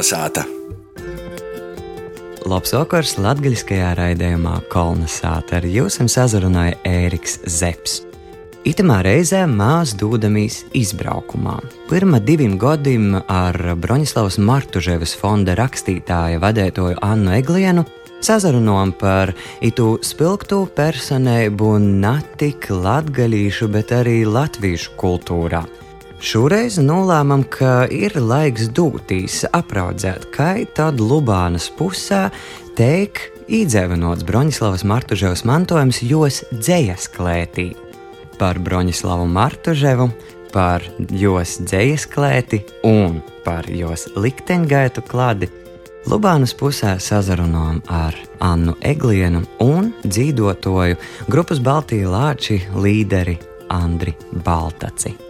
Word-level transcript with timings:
Kolnesāta! 0.00 0.46
Labs 2.48 2.70
vakars 2.72 3.10
latgaļiskajā 3.20 3.90
raidījumā 3.98 4.54
Kolnesāta 4.72 5.58
ar 5.58 5.66
jums 5.68 5.98
sazrunāja 6.08 6.78
Ēriks 6.88 7.34
Zepsi. 7.44 8.06
Itamā 8.64 9.02
reizē 9.04 9.42
mēs 9.44 9.92
dodamies 10.00 10.62
izbraukumā. 10.72 11.58
Pirmā 11.92 12.22
diviem 12.24 12.56
gadiem 12.56 13.18
ar 13.20 13.58
Broņislavas 13.76 14.40
Martuževas 14.40 15.12
fonda 15.20 15.52
rakstītāja 15.60 16.40
vadētoju 16.40 16.96
Annu 17.04 17.36
Eglienu 17.36 17.84
sazarunājām 18.24 18.96
par 19.04 19.34
itu 19.60 19.98
spilgtu 20.00 20.62
personību 20.80 21.76
ne 21.76 22.16
tik 22.40 22.72
latgaļīšu, 22.72 23.68
bet 23.76 23.92
arī 24.00 24.22
latviešu 24.24 24.96
kultūrā. 24.96 25.66
Šoreiz 26.20 26.74
nolēmām, 26.76 27.46
ka 27.48 27.86
ir 27.88 28.12
laiks 28.20 28.66
dūtīs, 28.76 29.38
apraudzēt, 29.56 30.26
kā 30.34 30.50
tad 30.76 31.00
Lubānas 31.00 31.70
pusē 31.72 32.26
teik 32.76 33.22
īdzēvenots 33.48 34.26
Broņislavas 34.28 34.84
Martuževas 34.84 35.46
mantojums 35.48 36.02
jos 36.04 36.42
dzējas 36.52 37.08
klētī. 37.14 37.70
Par 38.36 38.60
Broņislavu 38.60 39.24
Martuževu, 39.32 40.10
par 40.52 40.84
jos 41.08 41.56
dzējas 41.64 42.04
klēti 42.12 42.60
un 42.84 43.22
par 43.46 43.70
jos 43.72 44.10
likteņgaitu 44.12 45.06
klādi 45.08 45.48
Lubānas 46.04 46.52
pusē 46.52 46.98
sazarunājām 47.00 47.80
ar 47.88 48.20
Annu 48.44 48.76
Eglienu 48.84 49.46
un 49.64 49.94
dzīvotoju 50.04 51.00
grupas 51.32 51.64
Baltijas 51.64 52.12
Lāči 52.12 52.60
līderi 52.76 53.40
Andri 53.72 54.16
Baltaci. 54.44 55.29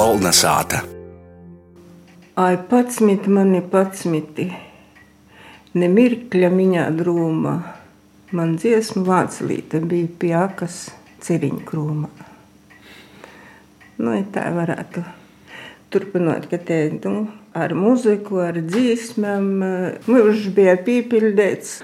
Kolna 0.00 0.30
sāta. 0.32 0.78
Ai, 2.40 2.54
pats 2.70 3.02
mit 3.04 3.26
mani 3.28 3.58
patsmiti, 3.60 4.46
nemirkļa 5.76 6.48
miņā 6.54 6.84
drūma. 6.96 7.50
Man 8.32 8.54
dziesmu 8.56 9.02
vāclīte 9.04 9.82
bija 9.90 10.08
pie 10.22 10.30
akas 10.38 10.76
ciriņu 11.20 11.60
krūma. 11.68 12.08
Nu, 14.00 14.14
tā 14.32 14.46
varētu 14.56 15.02
turpināt, 15.92 16.46
ka 16.48 16.56
te 16.70 16.78
nu, 16.94 17.26
ar 17.52 17.74
muziku, 17.76 18.38
ar 18.40 18.56
dzīsmēm 18.56 19.50
mūžs 20.06 20.46
bija 20.56 20.78
pīpildēts. 20.86 21.74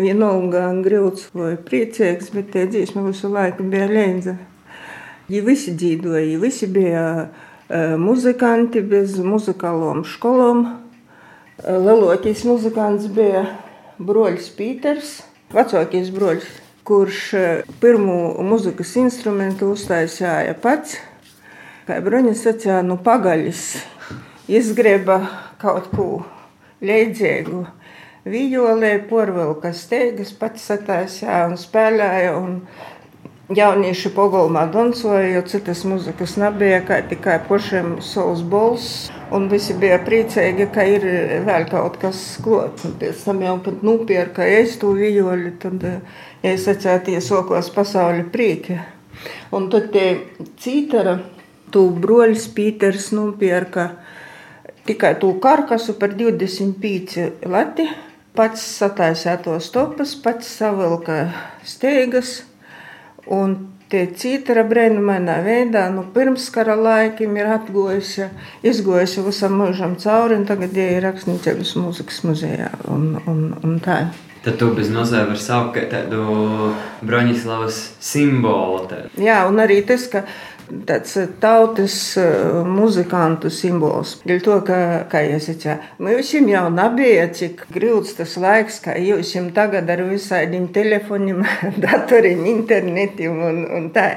Vienalga 0.00 0.70
grūts 0.86 1.28
vai 1.36 1.58
priecīgs, 1.68 2.32
bet 2.32 2.54
tie 2.54 2.64
dzīsmi 2.72 3.04
visu 3.10 3.28
laiku 3.36 3.68
bija 3.68 3.90
leidza. 3.92 4.38
Ja 5.28 5.44
visi 5.44 5.76
dzīvoja, 5.76 6.24
ja 6.30 6.40
visi 6.40 6.70
bija 6.72 7.04
muzikanti 7.98 8.82
bez 8.86 9.16
muzikālām 9.22 10.04
skolām. 10.06 10.66
Lielākais 11.64 12.44
muzikants 12.46 13.08
bija 13.10 13.46
broļs 13.98 14.50
Pīters, 14.58 15.18
vecākais 15.54 16.12
broļs, 16.14 16.46
kurš 16.86 17.20
pirmo 17.80 18.36
muzikas 18.46 18.92
instrumentu 19.00 19.72
uztaisīja 19.74 20.54
pats. 20.62 20.98
Kā 21.86 22.00
Broņa 22.02 22.34
sacīja, 22.34 22.80
nu 22.82 22.96
pagaļis 22.98 23.62
izgreba 24.50 25.20
kaut 25.62 25.86
ko 25.94 26.06
līdzīgu. 26.82 27.64
Vijolē 28.26 28.96
porvilka 29.06 29.70
steigas 29.70 30.32
pats 30.34 30.64
sataisīja 30.66 31.44
un 31.46 31.54
spēlēja. 31.60 32.32
Un 32.40 32.56
Jaunieši 33.46 34.10
pogulmā 34.10 34.64
dancoja, 34.74 35.28
jo 35.30 35.40
citas 35.46 35.84
muzikas 35.86 36.32
nebija, 36.34 36.80
kā 36.82 36.96
tikai 37.06 37.36
pašiem 37.46 38.00
savs 38.02 38.40
bols. 38.42 38.88
Un 39.30 39.46
visi 39.50 39.76
bija 39.78 40.00
priecīgi, 40.02 40.66
ka 40.74 40.82
ir 40.90 41.06
vēl 41.46 41.68
kaut 41.70 41.94
kas 42.02 42.24
klāt. 42.42 42.82
Un 42.82 42.96
pēc 42.98 43.22
tam 43.22 43.44
jau 43.46 43.52
pat 43.62 43.84
nopirka 43.86 44.42
es 44.50 44.74
to 44.82 44.90
violi, 44.98 45.52
tad 45.62 45.86
es 46.42 46.66
atcēties 46.72 47.30
okos 47.38 47.70
pasauli 47.74 48.26
prieki. 48.34 48.80
Un 49.54 49.70
tad 49.70 49.92
tie 49.94 50.08
cītara, 50.58 51.14
tu 51.70 51.84
broļs 52.02 52.48
Pīters 52.50 53.12
nopirka 53.14 53.92
tikai 54.90 55.14
to 55.22 55.30
karkasu 55.38 55.94
par 56.02 56.18
25 56.18 57.46
lati. 57.46 57.86
Pats 58.34 58.66
sataisīja 58.82 59.38
to 59.46 59.54
stopas, 59.62 60.18
pats 60.18 60.50
savilka 60.58 61.28
steigas. 61.62 62.40
Un 63.32 63.56
tie 63.90 64.04
citra 64.18 64.64
brīnumainā 64.66 65.38
veidā, 65.46 65.86
nu, 65.94 66.04
pirms 66.14 66.48
kara 66.54 66.74
laikiem 66.78 67.36
ir 67.38 67.50
atgojusi, 67.56 68.28
izgojusi 68.66 69.24
visam 69.26 69.58
mūžam 69.60 69.96
cauri, 70.02 70.38
un 70.40 70.46
tagad 70.48 70.74
ir 70.78 71.02
rakstniecības 71.06 71.74
mūzikas 71.78 72.22
muzejā. 72.26 72.70
Un, 72.92 73.12
un, 73.26 73.44
un 73.62 73.76
tā. 73.82 74.06
Tad 74.46 74.60
tu 74.60 74.68
bez 74.76 74.92
mazā 74.94 75.24
var 75.26 75.38
saukt 75.42 75.88
tādu 75.90 76.72
Broņislavas 77.06 77.80
simbolu. 78.02 78.84
Tad. 78.90 79.16
Jā, 79.18 79.40
un 79.50 79.58
arī 79.62 79.80
tas, 79.86 80.04
ka 80.10 80.22
tāds 80.86 81.14
tautas 81.42 81.96
muzikantu 82.66 83.50
simbols. 83.52 84.16
Dēļ 84.26 84.42
to, 84.44 84.56
ka, 84.66 84.78
kā 85.10 85.22
jūs 85.26 85.48
teicāt, 85.50 85.86
mums 86.02 86.32
jau 86.34 86.64
nebija 86.74 87.28
cik 87.36 87.66
grūts 87.74 88.16
tas 88.18 88.36
laiks, 88.40 88.80
kā 88.84 88.96
jūs 89.00 89.34
tagad 89.56 89.90
ar 89.92 90.02
visādiem 90.08 90.68
telefoniem, 90.74 91.44
datoriem, 91.84 92.44
internetiem 92.50 93.40
un, 93.48 93.62
un 93.78 93.88
tā. 93.94 94.08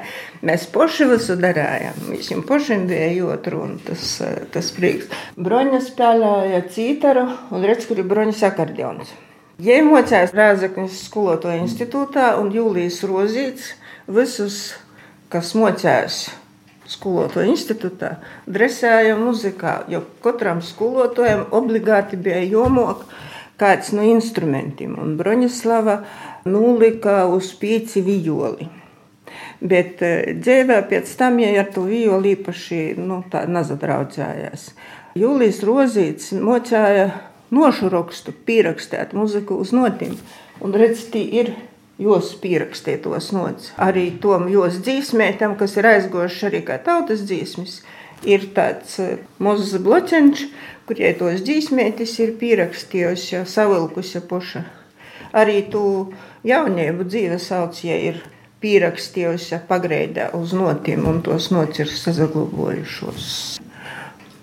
Mēs 0.45 0.67
paši 0.73 1.09
visu 1.09 1.37
darījām. 1.39 2.03
Visiem 2.13 2.43
pašiem 2.47 2.85
bija 2.89 3.09
jūtru 3.13 3.63
un 3.65 3.79
tas, 3.85 4.19
tas 4.53 4.73
prieks. 4.75 5.09
Broņa 5.39 5.81
spēlēja 5.85 6.61
cītaru 6.71 7.25
un 7.55 7.65
redz, 7.67 7.89
kur 7.89 7.99
ir 7.99 8.07
broņas 8.09 8.45
akordions. 8.51 9.11
Ja 9.59 9.75
mocījās 9.83 10.31
Rēzaknis 10.31 11.01
skolotāju 11.09 11.65
institūtā 11.65 12.29
un 12.39 12.47
Jūlijas 12.55 13.01
Rozīts 13.03 13.73
visus, 14.07 14.61
kas 15.27 15.51
mocījās 15.59 16.21
skolotāju 16.89 17.53
institūtā, 17.53 18.15
dresēja 18.49 19.17
muzikā, 19.19 19.83
jo 19.91 20.01
katram 20.23 20.63
skolotājam 20.65 21.45
obligāti 21.55 22.17
bija 22.17 22.41
jāmok 22.43 23.05
kāds 23.59 23.91
no 23.93 24.05
instrumentiem, 24.07 24.95
un 25.01 25.15
Broņislava 25.19 25.99
nulika 26.49 27.25
uz 27.29 27.51
pieci 27.59 28.03
vijoli. 28.05 28.69
Bet 29.59 29.99
dzīvē 29.99 30.79
pēc 30.89 31.09
tam, 31.19 31.41
ja 31.43 31.51
ar 31.61 31.67
to 31.73 31.83
vijoli 31.89 32.33
īpaši 32.37 32.83
nu, 32.97 33.21
nezadraudzējās. 33.29 34.69
Jūlijas 35.19 35.59
Rozīts 35.67 36.31
mocēja 36.39 37.09
nošurokstu 37.51 38.33
pierakstēt 38.47 39.13
muziku 39.17 39.57
uz 39.59 39.73
notīm, 39.75 40.15
un 40.63 40.75
redz, 40.77 41.03
tī 41.11 41.25
ir 41.41 41.51
jos 41.99 42.31
pierakstītos 42.39 43.31
nots. 43.35 43.73
Arī 43.77 44.07
tom 44.23 44.47
jos 44.51 44.79
dzīsmētam, 44.85 45.57
kas 45.59 45.75
ir 45.77 45.89
aizgošs 45.89 46.47
arī 46.49 46.63
kā 46.67 46.79
tautas 46.83 47.25
dzīsmis, 47.27 47.81
ir 48.23 48.49
tāds 48.55 48.97
mazs 49.43 49.75
bloķenč, 49.83 50.47
kur 50.87 50.99
jai 50.99 51.13
tos 51.19 51.43
dzīsmētis 51.45 52.15
ir 52.23 52.35
pierakstījusi, 52.39 53.35
jau 53.35 53.45
savilkusi 53.45 54.23
puša. 54.29 54.65
Arī 55.37 55.61
tu 55.69 55.83
jauniebu 56.47 57.05
dzīves 57.05 57.51
sauc, 57.51 57.83
ja 57.85 57.99
ir 58.09 58.23
pierakstījusi 58.63 59.61
pagreidā 59.69 60.31
uz 60.35 60.55
notiem, 60.57 61.05
un 61.07 61.21
tos 61.23 61.51
nots 61.53 61.83
ir 61.83 61.91
sazaglobojušos. 61.91 63.59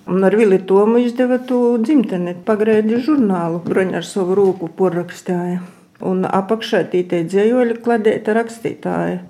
Un 0.07 0.23
ar 0.23 0.37
Vili 0.39 0.61
Tomu 0.63 1.01
izdeva 1.03 1.41
to 1.43 1.75
dzimteni, 1.83 2.37
pagreidi 2.47 3.01
žurnālu, 3.03 3.59
broņa 3.67 3.99
ar 3.99 4.07
savu 4.07 4.37
rūku 4.39 4.71
porrakstāja. 4.79 5.65
Un 6.05 6.27
apakšā 6.29 6.83
tītei 6.93 7.23
dzējoļi 7.25 7.79
kladēta 7.85 8.35
rakstītāja, 8.37 9.23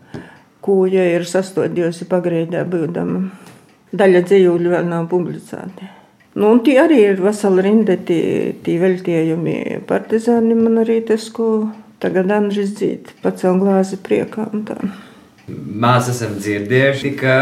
kūja 0.67 1.05
ir 1.14 1.26
sastodījusi 1.29 2.08
pagrēdā 2.11 2.64
būdama. 2.67 3.29
Daļa 3.96 4.25
dzējoļu 4.26 4.73
vēl 4.73 4.88
nav 4.90 5.06
publicēti. 5.12 5.93
Nu, 6.37 6.50
un 6.52 6.61
tie 6.67 6.75
arī 6.82 6.99
ir 7.12 7.23
veseli 7.23 7.62
rinde, 7.64 7.94
tie, 8.08 8.52
tie 8.67 8.75
veltījumi 8.82 9.85
partizāni 9.88 10.58
man 10.58 10.82
arī 10.82 10.99
tas, 11.06 11.31
ko 11.32 11.70
tagad 12.02 12.35
Andris 12.35 12.75
dzīt, 12.76 13.14
pacēl 13.23 13.56
glāzi 13.62 13.96
priekā 14.05 14.50
un 14.50 14.67
tā. 14.69 14.76
Mēs 15.46 16.11
esam 16.12 16.35
dzirdējuši, 16.37 17.14
ka 17.17 17.37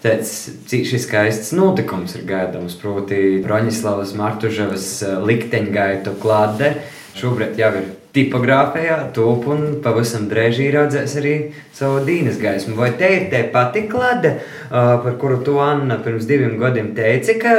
tāds 0.00 0.32
cīši 0.70 1.02
skaists 1.02 1.52
notikums 1.58 2.14
ir 2.16 2.24
gaidāms, 2.30 2.78
proti 2.80 3.40
Broņislavas 3.44 4.14
Martuževas 4.16 4.88
likteņgaitu 5.28 6.14
klāde. 6.22 6.76
Šobrīd 7.18 7.58
jau 7.58 7.72
ir 7.82 7.90
tipogrāfijā, 8.18 8.98
top 9.14 9.46
un 9.52 9.64
pavisam 9.84 10.26
drēži 10.30 10.68
ieraudzēs 10.68 11.16
arī 11.20 11.34
savu 11.78 12.02
dīnes 12.06 12.38
gaismu. 12.42 12.74
Vai 12.78 12.90
te 12.98 13.08
ir 13.14 13.26
te 13.30 13.44
pati 13.52 13.84
klade, 13.90 14.34
par 14.68 15.14
kuru 15.20 15.40
tu, 15.46 15.58
Anna, 15.62 15.98
pirms 16.02 16.26
diviem 16.28 16.56
gadiem 16.60 16.90
teici, 16.96 17.38
ka, 17.40 17.54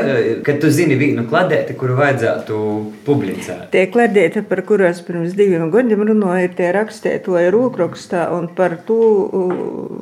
ka 0.46 0.56
tu 0.62 0.72
zini 0.74 0.98
vienu 1.00 1.26
kladēti, 1.30 1.78
kuru 1.80 1.96
vajadzētu 2.00 2.60
publicēt? 3.08 3.70
Tie 3.74 3.86
kladēti, 3.94 4.44
par 4.50 4.64
kuru 4.68 4.90
es 4.90 5.02
pirms 5.06 5.36
diviem 5.40 5.70
gadiem 5.74 6.04
runāju, 6.12 6.50
ir 6.50 6.58
tie 6.60 6.72
rakstētoja 6.76 7.54
rūkrakstā, 7.56 8.28
un 8.36 8.50
par 8.56 8.80
to 8.88 9.00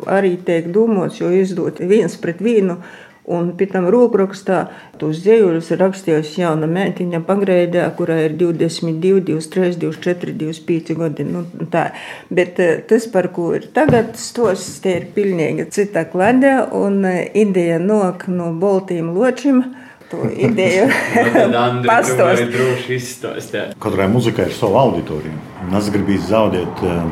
arī 0.09 0.35
tiek 0.47 0.71
domāts, 0.73 1.21
jo 1.21 1.31
izdot 1.33 1.83
viens 1.83 2.17
pret 2.21 2.41
vienu 2.43 2.81
Un 3.27 3.49
pēc 3.59 3.73
tam 3.73 3.89
rokrakstā 3.91 4.57
tos 5.01 5.17
dzējuļus 5.25 5.71
ir 5.73 5.81
rakstījusi 5.81 6.39
jauna 6.45 6.67
mētiņa 6.71 7.19
pagrēdē, 7.27 7.81
kurā 7.97 8.21
ir 8.23 8.37
22, 8.39 9.19
23, 9.27 9.75
24, 9.81 10.35
25 10.39 10.95
gadi. 11.01 11.25
Nu, 11.27 11.41
tā. 11.73 11.89
Bet 12.31 12.61
eh, 12.63 12.77
tas, 12.87 13.09
par 13.11 13.27
ko 13.35 13.49
ir 13.57 13.67
tagad 13.75 14.15
stosts, 14.15 14.79
tie 14.85 14.95
ir 15.01 15.09
pilnīgi 15.17 15.67
cita 15.75 16.05
kladē 16.07 16.53
un 16.79 17.03
eh, 17.09 17.25
ideja 17.35 17.81
nok 17.83 18.29
no 18.31 18.53
boltīm 18.55 19.11
ločim 19.17 19.59
to 20.07 20.23
ideju 20.47 20.87
pastāstīt. 21.83 22.55
Katrai 23.83 24.07
muzikai 24.15 24.47
ir 24.47 24.55
sava 24.55 24.87
auditorija. 24.87 25.35
Es 25.75 25.91
gribēju 25.91 26.23
zaudēt 26.31 26.87
eh, 26.87 27.03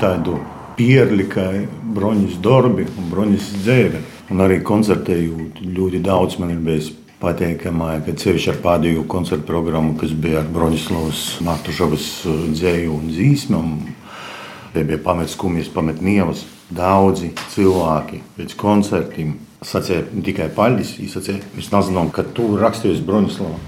tādu 0.00 0.40
pierli 0.78 1.28
kā 1.28 1.50
Broņas 1.94 2.40
Dorbi 2.42 2.88
un 2.88 3.12
Broņas 3.12 3.52
Dzēve. 3.60 4.00
Un 4.32 4.40
arī 4.40 4.62
koncertējot 4.64 5.60
ļoti 5.76 6.00
daudz 6.04 6.38
man 6.40 6.54
ir 6.54 6.62
bijis 6.64 6.92
patīkamā, 7.20 7.98
ka 8.06 8.14
ceļš 8.20 8.48
ar 8.52 8.60
pēdējo 8.64 9.04
koncertu 9.10 9.46
programmu, 9.48 9.98
kas 10.00 10.14
bija 10.16 10.40
ar 10.40 10.48
Broņislavas 10.52 11.24
Matušavas 11.44 12.08
eh, 12.28 12.40
dzēju 12.54 12.96
un 12.96 13.12
zīsmam. 13.12 13.76
Bija 14.74 14.98
pamet 14.98 15.30
skumjas, 15.30 15.68
pamet 15.70 16.00
nievas. 16.02 16.42
Daudzi 16.74 17.30
cilvēki 17.52 18.22
pēc 18.38 18.56
koncertiem 18.58 19.36
sacīja 19.64 20.08
ne 20.10 20.24
tikai 20.24 20.48
paļģis, 20.56 20.96
viņš 20.98 21.14
sacīja, 21.14 21.44
mēs 21.54 21.70
nezinām, 21.72 22.10
ka 22.14 22.24
tu 22.36 22.48
rakstījies 22.58 23.04
Broņislava. 23.06 23.60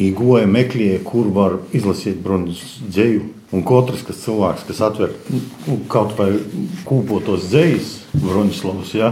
Īgoja 0.00 0.48
meklēja, 0.48 1.02
kur 1.04 1.28
var 1.34 1.58
izlasīt 1.76 2.22
Broņas 2.24 2.62
dzēju. 2.86 3.28
Un 3.52 3.66
katrs 3.68 4.06
kas 4.08 4.22
cilvēks, 4.22 4.62
kas 4.64 4.78
atver 4.86 5.10
nu, 5.28 5.76
kaut 5.92 6.14
vai 6.16 6.30
kūpotos 6.88 7.50
dzējas, 7.50 7.90
Broņislavas, 8.16 8.94
ja, 8.96 9.10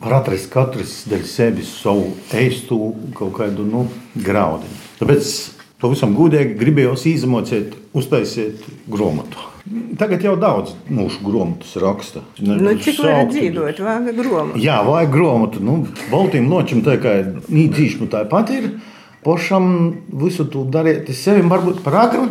var 0.00 0.16
atrast 0.20 0.48
katrs 0.52 1.04
dēļ 1.10 1.24
sevis 1.28 1.70
savu 1.82 2.14
eistu 2.36 2.94
kaut 3.16 3.34
kādu 3.36 3.66
nu, 3.68 3.86
graudiņu. 4.16 4.78
Tāpēc 5.00 5.32
pavisam 5.80 6.14
gudīgi 6.16 6.56
gribējos 6.60 7.06
izmocēt, 7.10 7.76
uztaisīt 7.96 8.64
grāmatu. 8.90 9.48
Tagad 10.00 10.24
jau 10.24 10.34
daudz 10.40 10.72
mūsu 10.88 11.20
grāmatas 11.24 11.74
raksta. 11.82 12.22
Ne, 12.40 12.56
nu, 12.56 12.72
cik 12.80 13.02
var 13.04 13.26
dzīvot, 13.28 13.82
vajag 13.84 14.16
grāmatu? 14.16 14.62
Jā, 14.62 14.80
vajag 14.86 15.12
grāmatu. 15.12 15.64
Nu, 15.64 15.76
Baltīm 16.10 16.48
nočam 16.50 16.80
tā 16.86 16.96
kā 17.02 17.18
nīdzīšanu 17.52 18.08
tā 18.12 18.24
pat 18.30 18.52
ir. 18.56 18.70
Pošam 19.20 19.66
visu 20.22 20.46
to 20.48 20.64
darīt 20.64 21.10
sevi 21.12 21.44
varbūt 21.48 21.82
par 21.84 21.98
agru. 22.06 22.30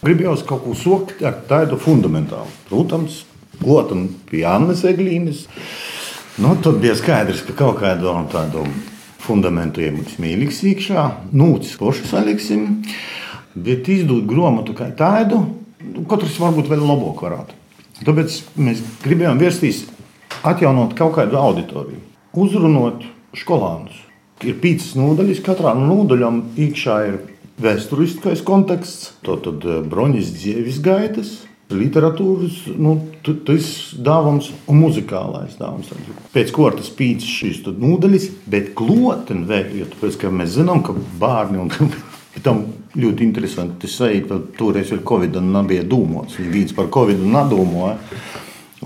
Gribējos 0.00 0.46
kaut 0.48 0.62
ko 0.64 0.76
sokt 0.78 1.24
ar 1.26 1.42
tādu 1.48 1.76
fundamentālu. 1.76 2.48
Protams, 2.70 3.24
gotam 3.60 4.06
pie 4.30 4.46
Annas 4.48 4.86
Eglīnes. 4.88 5.48
Nu, 6.40 6.54
tad 6.62 6.78
bija 6.80 6.94
skaidrs, 6.96 7.42
ka 7.44 7.52
kaut 7.52 7.82
kādu 7.82 8.14
tādu 8.32 8.62
fundamentu 9.20 9.82
iemūks 9.84 10.14
mīlīgs 10.22 10.62
iekšā, 10.70 11.02
nūcis 11.36 11.74
pošu 11.76 12.06
saliksim, 12.08 12.78
bet 13.52 13.90
izdot 13.92 14.24
grāmatu 14.30 14.72
kā 14.78 14.88
tādu 14.96 15.42
katrs 16.08 16.38
varbūt 16.40 16.70
vēl 16.72 16.86
labāk 16.88 17.20
varētu. 17.26 17.58
Tāpēc 18.06 18.38
mēs 18.56 18.80
gribējām 19.04 19.42
vērsties, 19.42 19.82
atjaunot 20.48 20.96
kaut 20.96 21.18
kādu 21.18 21.36
auditoriju, 21.36 22.00
uzrunāt 22.32 23.04
skolānus. 23.36 24.00
Ir 24.40 24.56
piecas 24.64 24.94
nodaļas, 24.96 25.44
katrā 25.44 25.74
no 25.76 25.90
nodaļām 25.90 26.40
iekšā 26.56 26.96
ir 27.10 27.20
vēsturiskais 27.60 28.40
konteksts, 28.48 29.10
tad 29.28 29.44
eh, 29.60 29.82
broņas 29.84 30.32
dzīves 30.38 30.80
gaitas, 30.88 31.36
literatūras, 31.76 32.62
nu, 32.80 32.96
tas 33.24 33.70
dāvams 33.96 34.50
un 34.70 34.80
muzikālais 34.82 35.58
dāvams. 35.60 35.90
Pēc 36.34 36.54
kārtas 36.56 36.90
pīcis 36.96 37.36
šīs 37.40 37.60
nodaļas, 37.70 38.30
bet 38.50 38.72
kloteni 38.78 39.46
vēl, 39.48 39.74
jo 39.82 39.90
tāpēc, 39.94 40.22
mēs 40.34 40.56
zinām, 40.58 40.84
ka 40.86 40.96
bērni 41.20 41.62
un 41.62 41.74
Tam 42.44 42.62
ļoti 42.94 43.26
interesanti 43.26 43.88
sajūt, 43.90 44.28
ka 44.30 44.36
toreiz 44.56 44.92
ir 44.94 45.02
Covid 45.06 45.34
un 45.40 45.50
nebija 45.56 45.82
dūmots. 45.84 46.38
Viņš 46.38 46.76
par 46.76 46.86
Covid 46.94 47.24
nedomāja. 47.26 47.98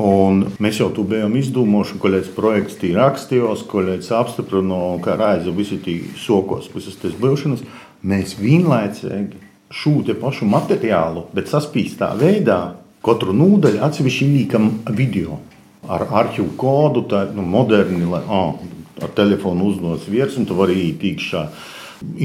Un 0.00 0.40
mēs 0.64 0.80
jau 0.80 0.88
tur 0.90 1.06
bijām 1.06 1.36
izdomājuši, 1.38 1.98
ka 2.00 2.10
kāds 2.10 2.30
projekts 2.34 2.80
ir 2.82 2.96
rakstījos, 2.98 3.66
ka 3.68 3.84
kāds 3.84 4.08
apstiprināja, 4.16 4.96
ka 5.04 5.14
raiza 5.20 5.54
visi 5.54 5.78
tie 5.84 6.00
sokos, 6.18 6.66
visas 6.72 6.96
tas 6.98 7.14
būšanas. 7.20 7.62
Mēs 8.02 8.34
vienlaicīgi 8.40 9.43
šo 9.72 10.00
pašu 10.20 10.46
materiālu, 10.48 11.26
bet 11.34 11.50
saspīstā 11.50 12.14
veidā, 12.18 12.74
katru 13.04 13.34
nodaļu 13.36 13.82
atsevišķi 13.84 14.30
līkam 14.32 14.70
video 14.90 15.40
ar 15.88 16.06
arhīvu 16.08 16.54
kodu, 16.56 17.04
tā 17.08 17.26
nu, 17.34 17.42
moderni, 17.42 18.04
lai 18.08 18.22
oh, 18.28 18.54
ar 19.02 19.12
telefonu 19.16 19.68
uznos 19.72 20.08
virsmu, 20.08 20.44
un 20.44 20.48
tu 20.48 20.56
vari 20.56 20.78
iet 20.88 21.04
iekšā 21.04 21.44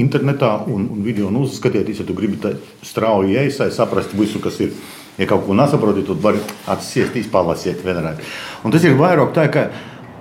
internetā 0.00 0.54
un, 0.68 0.88
un 0.92 1.04
video 1.04 1.30
uzskatieties, 1.40 2.00
ja 2.02 2.06
tu 2.08 2.16
gribi 2.16 2.38
strauji 2.84 3.36
iesaistīt, 3.36 3.76
saprast 3.76 4.16
visu, 4.16 4.40
kas 4.42 4.60
ir. 4.60 4.74
Ja 5.20 5.26
kaut 5.28 5.42
ko 5.44 5.52
nesaproti, 5.52 6.00
tad 6.06 6.20
vari 6.24 6.38
atsiest, 6.70 7.16
izpalasīt 7.20 7.82
vēlreiz. 7.84 8.22
Un 8.64 8.72
tas 8.72 8.84
ir 8.88 8.94
vairāk 8.96 9.34
tā, 9.36 9.50
ka 9.52 9.66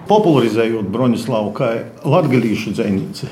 popularizējot 0.09 0.89
Broņislavu 0.91 1.53
kā 1.55 1.69
latgalīšu 2.03 2.73
dzinīci. 2.75 3.29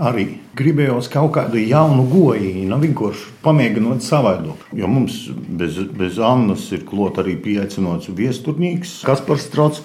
Arī 0.00 0.24
gribējos 0.56 1.10
kaut 1.12 1.34
kādu 1.34 1.60
jaunu 1.60 2.06
gojiņu, 2.08 2.76
vienkārši 2.80 3.32
pamēģinot 3.44 4.00
savādāk. 4.00 4.62
Jo 4.72 4.88
mums 4.88 5.26
bez, 5.60 5.76
bez 5.92 6.16
Annas 6.24 6.70
ir 6.72 6.86
klāts 6.88 7.20
arī 7.20 7.34
pieaicināts 7.44 8.08
viesturnīgs 8.08 9.02
Kaspars 9.04 9.44
Strauts 9.50 9.82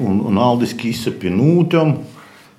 un, 0.00 0.22
un 0.30 0.40
Aldis 0.40 0.72
Kisa 0.80 1.12
pie 1.12 1.34
nūtām. 1.34 1.98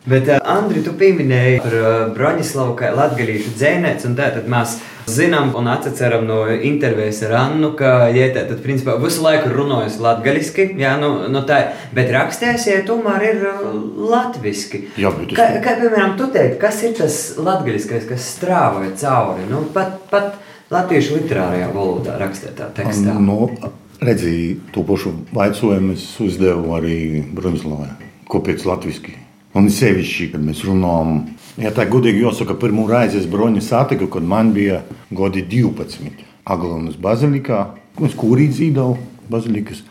Bet, 0.07 0.29
uh, 0.31 0.37
Andri, 0.47 0.79
tu 0.85 0.93
pieminēji 0.95 1.57
par 1.59 1.73
uh, 1.75 1.87
Broņislavu 2.15 2.77
kā 2.79 2.93
latgalīšu 2.95 3.51
dzēnēts, 3.57 4.05
un 4.07 4.13
tā 4.15 4.29
tad 4.31 4.45
mēs 4.47 4.77
zinām 5.11 5.51
un 5.59 5.67
atceram 5.67 6.23
no 6.27 6.37
intervijas 6.47 7.19
ar 7.27 7.33
Annu, 7.41 7.73
ka, 7.75 8.07
ja 8.15 8.29
tā 8.31 8.45
tad, 8.47 8.61
principā, 8.63 8.95
visu 9.03 9.25
laiku 9.25 9.51
runājas 9.51 9.97
latgaliski, 10.03 10.69
jā, 10.79 10.93
nu, 11.01 11.09
nu 11.27 11.41
tā, 11.49 11.59
bet 11.95 12.13
rakstēs, 12.15 12.69
ja 12.69 12.79
tomēr 12.87 13.27
ir 13.33 13.43
uh, 13.51 13.67
latviski. 14.13 14.85
Jā, 14.95 15.11
bet 15.19 15.35
kā, 15.35 15.49
kā, 15.67 15.75
piemēram, 15.83 16.15
tu 16.19 16.31
teikt, 16.31 16.55
kas 16.63 16.79
ir 16.87 16.95
tas 17.01 17.19
latgaliskais, 17.35 18.07
kas 18.07 18.31
strāvoja 18.37 18.95
cauri, 19.03 19.43
nu, 19.51 19.65
pat, 19.75 19.99
pat 20.07 20.39
latviešu 20.71 21.19
literārajā 21.19 21.67
valodā 21.75 22.15
rakstētā 22.23 22.71
tekstā? 22.79 23.19
Nu, 23.19 23.51
redzēju, 23.99 24.57
to 24.71 24.87
pašu 24.87 25.17
vaicojumu 25.35 25.99
es 25.99 26.09
uzdevu 26.23 26.79
arī 26.79 26.97
Broņislavai. 27.35 27.95
Kāpēc 28.31 28.63
latviski? 28.67 29.26
Un 29.57 29.69
sevišķi, 29.73 30.31
kad 30.33 30.43
mēs 30.43 30.61
runājam, 30.67 31.21
ja 31.57 31.71
tā 31.73 31.87
gudīgi 31.89 32.21
jāsaka, 32.21 32.57
pirmo 32.61 32.85
reizi 32.89 33.21
es 33.21 33.29
broņu 33.31 33.63
satiku, 33.65 34.09
kad 34.13 34.25
man 34.27 34.51
bija 34.53 34.83
gadi 35.09 35.41
12. 35.49 36.25
Aglonas 36.47 36.99
bazilikā, 37.01 37.63
mēs 37.97 38.13
kurī 38.19 38.51
dzīvoju 38.51 38.97
bazilikas. 39.31 39.81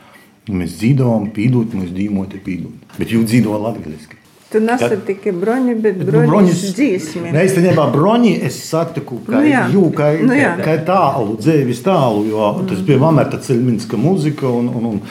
Mēs 0.46 0.76
dzīvojam, 0.78 1.32
pīdot, 1.34 1.74
mēs 1.74 1.90
dzīvojam, 1.90 2.38
pīdot. 2.46 2.94
Bet 3.00 3.10
jūs 3.10 3.26
dzīvojat 3.32 3.64
latviešu. 3.64 4.20
Tu 4.46 4.60
nesatiki 4.62 5.32
broņi, 5.34 5.72
bet 5.82 5.96
broņi 5.98 6.22
nu, 6.22 6.30
broņis 6.30 6.60
dzīsmi. 6.76 7.32
Ne, 7.34 7.42
īstenībā 7.48 7.88
broņi 7.90 8.36
es 8.46 8.60
satiku 8.68 9.18
kā 9.26 9.40
nu, 9.40 9.48
jā. 9.50 9.64
jū, 9.74 9.82
kā, 9.96 10.12
nu, 10.22 10.36
jā. 10.38 10.52
kā 10.62 10.76
tālu, 10.86 11.34
dzēvis 11.40 11.82
tālu, 11.82 12.22
jo 12.30 12.52
mm. 12.52 12.68
tas 12.70 12.84
bija 12.86 13.00
Vamerta 13.02 13.40
ceļminska 13.42 13.98
muzika, 13.98 14.46
un, 14.46 14.70
un, 14.70 14.86
un 14.92 15.02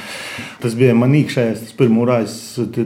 tas 0.63 0.77
bija 0.79 0.95
man 0.95 1.17
īkšējais, 1.19 1.65
tas 1.65 1.75
pirmo 1.75 2.07
reiz 2.07 2.37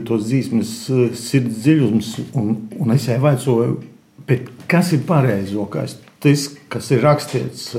tos 0.08 0.26
dzīsmes 0.26 0.74
sirds 1.22 1.62
dziļums, 1.62 2.12
un, 2.42 2.52
un 2.82 2.98
es 2.98 3.06
jau 3.06 3.22
vaicoju, 3.22 3.78
bet 4.26 4.50
kas 4.70 4.90
ir 4.98 5.06
pareizokais? 5.06 6.00
Tas, 6.20 6.50
kas 6.68 6.90
ir 6.92 7.06
rakstīts 7.06 7.70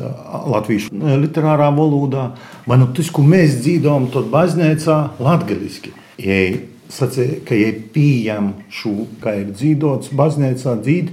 latviešu 0.50 0.96
literārā 1.22 1.68
valodā, 1.76 2.32
vai 2.66 2.80
nu 2.82 2.88
tas, 2.96 3.12
ko 3.14 3.22
mēs 3.28 3.60
dzīvojam, 3.60 4.08
tad 4.16 4.32
baznīcā 4.32 5.02
latgaliski. 5.22 5.92
Ja 6.92 6.98
sacīja, 6.98 7.40
ka 7.48 7.56
ir 7.56 7.82
pieejama 7.94 8.68
šo, 8.72 9.08
kā 9.24 9.36
ir 9.42 9.52
dzīvots, 9.56 10.12
baznīcā 10.18 10.76
dzīvot, 10.84 11.12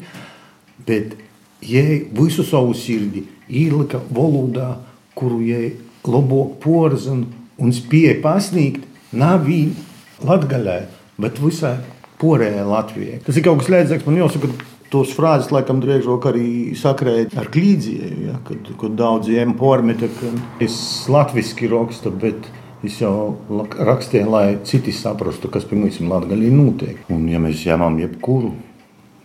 bet 0.89 1.15
jai 1.63 2.01
visu 2.19 2.45
savu 2.47 2.75
sirdi 2.75 3.25
ielika 3.49 4.01
valodā, 4.15 4.77
kuru 5.19 5.41
jai 5.47 5.77
labāk 6.09 6.59
porzina 6.63 7.27
un 7.59 7.75
spēja 7.75 8.19
pasniegt, 8.23 8.85
nav 9.13 9.47
viņa 9.47 10.27
latgaļai, 10.29 10.81
bet 11.19 11.39
visai 11.43 11.77
porējai 12.19 12.67
Latvijai. 12.67 13.23
Tas 13.27 13.39
ir 13.39 13.47
kaut 13.47 13.63
kas 13.63 13.71
līdzīgs, 13.73 14.07
man 14.07 14.21
jāsaka, 14.21 14.51
tos 14.93 15.13
frāzes 15.15 15.53
laikam 15.55 15.83
drīzāk 15.83 16.29
arī 16.31 16.49
sakrēja 16.79 17.29
ar 17.39 17.51
klīdzēju, 17.55 18.23
ja, 18.29 18.39
kad, 18.47 18.71
kad 18.81 18.95
daudziem 18.99 19.55
pormeta, 19.59 20.09
ka 20.19 20.33
es 20.65 20.79
latviski 21.13 21.71
rakstu, 21.71 22.13
bet 22.25 22.49
Es 22.87 23.01
jau 23.03 23.39
rakstīju, 23.51 24.29
lai 24.31 24.59
citi 24.67 24.93
saprastu, 24.95 25.51
kas 25.51 25.67
pie 25.67 25.79
mums 25.81 25.99
ir 25.99 26.11
Latvijā 26.11 26.51
notiek. 26.55 27.01
Un, 27.11 27.25
ja 27.31 27.41
mēs 27.43 27.65
ņemam 27.67 27.99
jebkuru 27.99 28.53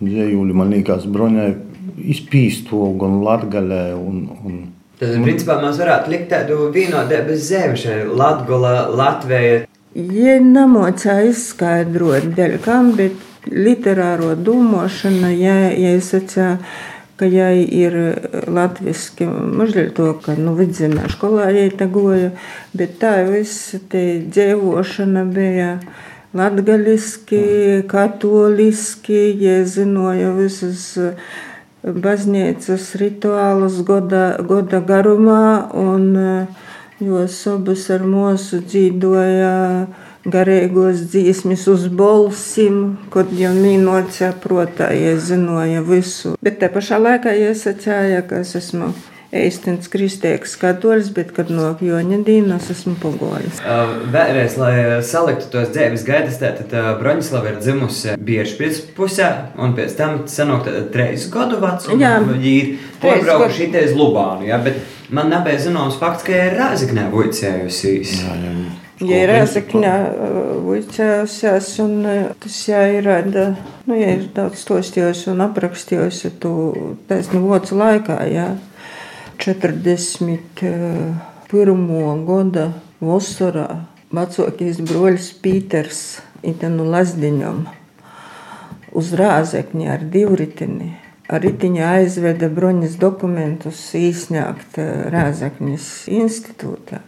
dzējuļu, 0.01 0.55
man 0.57 0.73
liekas, 0.73 1.05
broņai 1.05 1.49
izpīst 2.13 2.65
to 2.71 2.87
gan 3.01 3.19
Latvijā. 3.25 3.83
Un, 3.97 4.23
un, 4.41 4.63
Tad, 4.97 5.17
principā, 5.25 5.59
mēs 5.61 5.77
varētu 5.81 6.13
likt 6.13 6.31
tādu 6.31 6.71
vienotības 6.73 7.45
zemi 7.49 7.77
šeit, 7.81 8.09
Latvijā, 8.17 8.73
Latvijā. 8.93 9.61
Ja 9.93 10.39
nemocā 10.41 11.19
izskaidrot, 11.29 12.31
dēļ 12.33 12.57
kam, 12.65 12.95
bet 12.97 13.19
literāro 13.51 14.33
domāšanu, 14.39 15.29
ja, 15.37 15.57
ja 15.69 15.93
es 15.99 16.09
atceru, 16.17 16.57
ka 17.17 17.27
jai 17.29 17.63
ir 17.63 17.95
latviešu 18.47 19.27
mazliet 19.57 19.93
to, 19.97 20.13
ka 20.23 20.35
nu, 20.39 20.55
vidzemē 20.57 21.09
skolā 21.13 21.51
jai 21.53 21.69
tā 21.77 21.87
goja, 21.91 22.31
bet 22.73 22.97
tā 23.01 23.13
viss 23.29 23.75
te 23.91 24.03
dzēvošana 24.25 25.25
bija 25.33 25.69
latgaliski, 26.33 27.43
katoliski, 27.87 29.21
ja 29.43 29.61
zinoja 29.69 30.33
visus 30.33 30.95
baznīcas 31.83 32.93
rituālus 32.97 33.81
goda, 33.85 34.37
goda 34.41 34.79
garumā, 34.81 35.69
un 35.75 36.47
jos 37.03 37.37
abas 37.51 37.89
ar 37.93 38.05
mūsu 38.07 38.63
dzīvoja 38.63 39.53
garīgos 40.25 41.03
dziesmas 41.11 41.65
uz 41.67 41.87
balsim, 41.91 42.97
kad 43.13 43.31
jau 43.35 43.53
mīnots 43.55 44.21
protā, 44.43 44.91
ja 44.95 45.17
zināja 45.19 45.83
visu. 45.85 46.37
Bet 46.43 46.61
te 46.61 46.69
pašā 46.71 47.01
laikā 47.01 47.33
iesacīja, 47.49 48.23
ka 48.27 48.43
es 48.43 48.55
esmu 48.59 48.93
īstenis 49.33 49.89
kristīgs 49.89 50.53
katolis, 50.61 51.09
bet, 51.13 51.31
kad 51.33 51.49
no 51.51 51.71
Joņa 51.81 52.19
Dīnas 52.27 52.69
esmu 52.71 52.93
pagojis. 53.01 53.61
Vēlreiz, 54.13 54.57
lai 54.61 54.75
saliktu 55.05 55.49
tos 55.55 55.71
dzīves 55.73 56.05
gaitas, 56.07 56.37
tad 56.39 56.75
Broņislava 57.01 57.55
ir 57.55 57.57
dzimusi 57.63 58.13
Biežpils 58.21 58.83
pusē, 58.97 59.31
un 59.57 59.73
pēc 59.77 59.97
tam 59.97 60.21
sanāk 60.29 60.69
treis 60.93 61.25
gadu 61.33 61.57
vecuma. 61.63 61.97
Jā. 61.97 62.13
Viņi 62.29 62.53
ir 62.59 62.71
pārbraukuši 63.01 63.67
itē 63.71 63.87
uz 63.89 63.97
Lubānu, 63.97 64.47
jā, 64.51 64.61
bet 64.63 64.79
man 65.09 65.33
nebija 65.33 65.65
zināms 65.65 65.97
fakts, 66.01 66.29
ka 66.29 66.37
ir 66.37 66.57
Rāziknē 66.61 67.09
vuicējusies. 67.13 68.15
Jā, 68.21 68.37
jā. 68.45 68.55
Ja 69.03 69.17
ir 69.23 69.31
jāsakņā 69.33 69.93
vicēsies, 70.63 71.69
un 71.83 71.93
tas 72.43 72.57
jāierāda, 72.69 73.45
nu, 73.89 73.97
ja 73.97 74.13
ir 74.15 74.27
daudz 74.35 74.61
stostījos 74.63 75.25
un 75.31 75.43
aprakstījos, 75.43 76.21
tu 76.43 76.51
taisni 77.09 77.39
vocu 77.43 77.77
laikā, 77.79 78.17
jā, 78.31 78.47
41. 79.43 81.15
gada 82.27 82.65
vasarā 83.03 83.69
vecākais 84.13 84.77
broļs 84.85 85.31
Pīters 85.43 86.01
itenu 86.45 86.85
Lazdiņam 86.93 87.63
uz 88.93 89.13
Rāzekņa 89.17 89.87
ar 89.95 90.05
divritini. 90.13 90.93
Ar 91.33 91.41
ritiņu 91.41 91.81
aizveda 91.87 92.49
broņas 92.51 92.99
dokumentus 93.01 93.79
īsņākt 93.97 94.77
Rāzekņas 95.13 95.87
institūtā. 96.13 96.99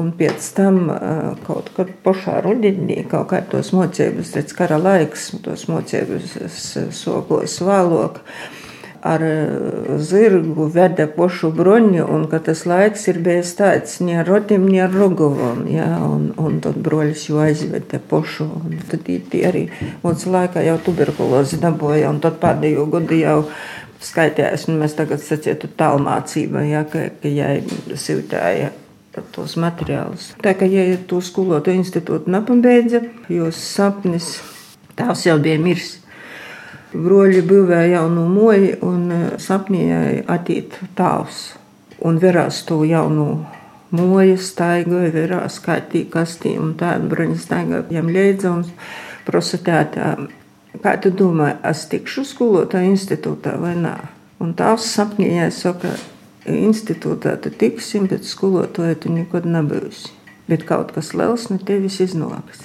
Un 0.00 0.14
pēc 0.16 0.46
tam 0.56 0.86
kaut 1.44 1.68
kad 1.76 1.90
pašā 2.04 2.38
rudenī 2.46 3.02
kaut 3.08 3.28
kā 3.34 3.42
tos 3.52 3.74
mocības, 3.76 4.32
redz 4.38 4.56
kara 4.56 4.78
laiks, 4.80 5.28
tos 5.44 5.66
mocības 5.68 6.38
sokos 6.96 7.58
vēlok 7.66 8.22
ar 9.02 9.22
zirgu 9.96 10.66
veda 10.72 11.06
pošu 11.08 11.50
broņu, 11.56 12.04
un 12.04 12.26
ka 12.32 12.40
tas 12.44 12.66
laiks 12.68 13.06
ir 13.08 13.20
bijis 13.24 13.54
tāds 13.56 13.98
ne 14.04 14.18
ar 14.20 14.28
rotim, 14.28 14.66
ne 14.68 14.82
ar 14.84 14.92
rogovam, 14.92 15.62
ja, 15.72 15.88
un, 16.04 16.30
un 16.36 16.60
tad 16.64 16.76
broļus 16.84 17.28
jau 17.30 17.40
aizveda 17.44 18.00
pošu, 18.10 18.48
un 18.60 18.76
tad 18.90 19.08
tie 19.08 19.44
arī 19.48 19.64
mūsu 20.04 20.32
laikā 20.34 20.64
jau 20.68 20.76
tuberkulozi 20.84 21.60
dabūja, 21.62 22.12
un 22.12 22.20
tad 22.24 22.36
pēdējo 22.42 22.86
gadu 22.92 23.20
jau 23.22 23.38
skaitījās, 24.04 24.68
un 24.68 24.80
mēs 24.80 24.96
tagad 24.96 25.24
sacietu 25.24 25.68
tālmācība, 25.80 26.64
ja, 26.68 26.84
ka, 26.88 27.08
ka 27.22 27.32
jai 27.32 27.58
siltāja 27.96 28.72
tos 29.34 29.56
materiālus. 29.60 30.32
Tā 30.42 30.54
kā 30.58 30.68
ja 30.70 30.84
to 31.10 31.20
skolotāju 31.24 31.82
institūtu 31.82 32.30
nepabeidza, 32.30 33.02
jo 33.28 33.50
sapnis 33.54 34.38
tās 34.98 35.26
jau 35.26 35.38
bija 35.42 35.60
miris. 35.60 35.96
Broļi 36.90 37.44
būvēja 37.46 38.00
jaunu 38.00 38.26
moju 38.26 38.76
un 38.82 39.02
sapnīja 39.38 40.24
attīt 40.30 40.74
tāvs 40.98 41.52
un 42.02 42.18
verās 42.18 42.64
to 42.66 42.80
jaunu 42.84 43.44
moju 43.94 44.38
staigoja, 44.38 45.10
verās 45.14 45.58
kā 45.62 45.78
tī 45.92 46.04
kastī 46.10 46.56
un 46.58 46.74
tā 46.78 46.96
broņa 46.98 47.38
staigoja 47.38 47.84
jam 47.94 48.10
leidza 48.10 48.54
un 48.54 48.64
prosatētā. 49.26 50.14
Kā 50.80 50.94
tu 51.02 51.10
domā, 51.10 51.56
es 51.66 51.82
tikšu 51.90 52.24
skolotāju 52.30 52.92
institūtā 52.92 53.56
vai 53.58 53.74
nā? 53.78 53.96
Un 54.40 54.54
tāvs 54.56 54.86
sapnīja 54.94 55.50
saka, 55.52 55.90
institūtā 56.48 57.36
tu 57.42 57.52
tiksim, 57.52 58.08
bet 58.10 58.26
skolotāja 58.28 58.98
tu 59.02 59.12
nekad 59.12 59.48
nebūsi. 59.48 60.12
Bet 60.50 60.64
kaut 60.68 60.94
kas 60.94 61.12
liels 61.14 61.48
no 61.50 61.60
tevis 61.62 62.00
iznāks. 62.02 62.64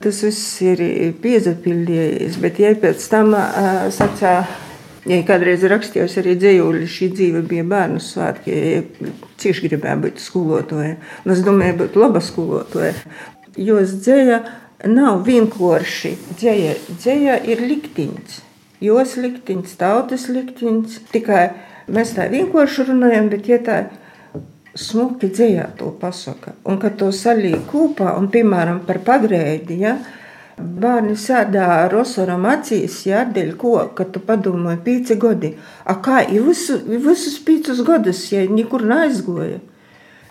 Tas 0.00 0.22
viss 0.24 0.56
ir 0.64 0.80
piezapildījies, 1.20 2.38
bet 2.40 2.58
ja 2.62 2.72
pēc 2.80 3.04
tam 3.12 3.34
uh, 3.36 3.90
sacā, 3.92 4.32
ja 5.04 5.18
kādreiz 5.28 5.66
rakstījos 5.68 6.16
arī 6.22 6.38
dzējuļi, 6.40 6.88
šī 6.88 7.10
dzīve 7.12 7.42
bija 7.50 7.66
bērnu 7.68 8.00
svētki, 8.00 8.56
ja 8.56 9.10
cieši 9.42 9.68
gribēja 9.68 9.98
būt 10.00 10.24
skolotāja. 10.24 10.96
Un 11.26 11.34
es 11.36 11.44
domāju, 11.44 11.82
būt 11.82 12.00
laba 12.00 12.24
skolotāja. 12.24 12.96
Jo 13.60 13.82
dzēja 13.84 14.40
nav 14.88 15.20
vienkārši 15.28 16.14
dzēja, 16.32 16.78
dzēja 16.96 17.36
ir 17.52 17.66
liktiņš. 17.68 18.40
Jos 18.80 19.18
liktiņš, 19.20 19.76
tautas 19.76 20.30
liktiņš, 20.32 20.96
tikai 21.12 21.50
Mēs 21.88 22.14
tā 22.16 22.28
vienkārši 22.30 22.90
runājam, 22.90 23.30
bet 23.32 23.48
ja 23.48 23.58
tā 23.64 23.80
smuki 24.76 25.30
dzējā 25.32 25.70
to 25.80 25.90
pasaka, 26.00 26.54
un 26.64 26.78
kad 26.82 26.98
to 27.00 27.10
salīja 27.14 27.62
kopā, 27.70 28.14
un 28.18 28.28
piemēram 28.30 28.84
par 28.86 29.00
pagrēdi, 29.06 29.80
ja, 29.82 29.96
Bērni 30.60 31.14
sēdā 31.16 31.66
ar 31.86 31.92
rosoram 31.94 32.44
acīs, 32.48 32.98
ja 33.08 33.22
dēļ 33.24 33.54
ko, 33.60 33.74
kad 33.96 34.10
tu 34.12 34.20
padomāji 34.24 34.80
pīci 34.84 35.16
gadi. 35.20 35.54
A 35.88 35.96
kā, 36.04 36.20
ja 36.28 36.42
visu, 36.44 36.76
visus 36.84 37.38
pīcus 37.46 37.80
gadus, 37.86 38.26
ja 38.32 38.44
nekur 38.44 38.84
neaizgoja. 38.88 39.60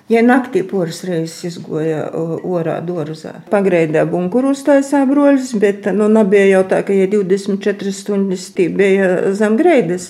Ja 0.10 0.24
naktī 0.25 0.63
poras 0.65 1.03
reizes 1.06 1.44
izgoja 1.46 2.08
orā 2.18 2.79
dorzā. 2.82 3.36
Pagrēdā 3.51 4.08
bunkuru 4.10 4.56
uztaisā 4.56 5.03
broļus, 5.10 5.51
bet 5.62 5.86
nu, 5.94 6.08
nebija 6.10 6.48
jau 6.50 6.63
tā, 6.72 6.82
ka 6.86 6.98
ja 6.98 7.06
24 7.10 7.94
stundas 7.94 8.48
tī 8.58 8.72
bija 8.74 9.36
zem 9.38 9.58
greidas 9.60 10.10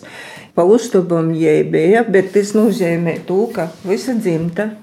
pa 0.59 0.65
uztubam 0.67 1.29
jēbēja, 1.31 2.03
bet 2.11 2.33
tas 2.35 2.51
nozīmē 2.51 3.21
to, 3.27 3.45
ka 3.55 3.69
visa 3.87 4.11
dzimta 4.17 4.73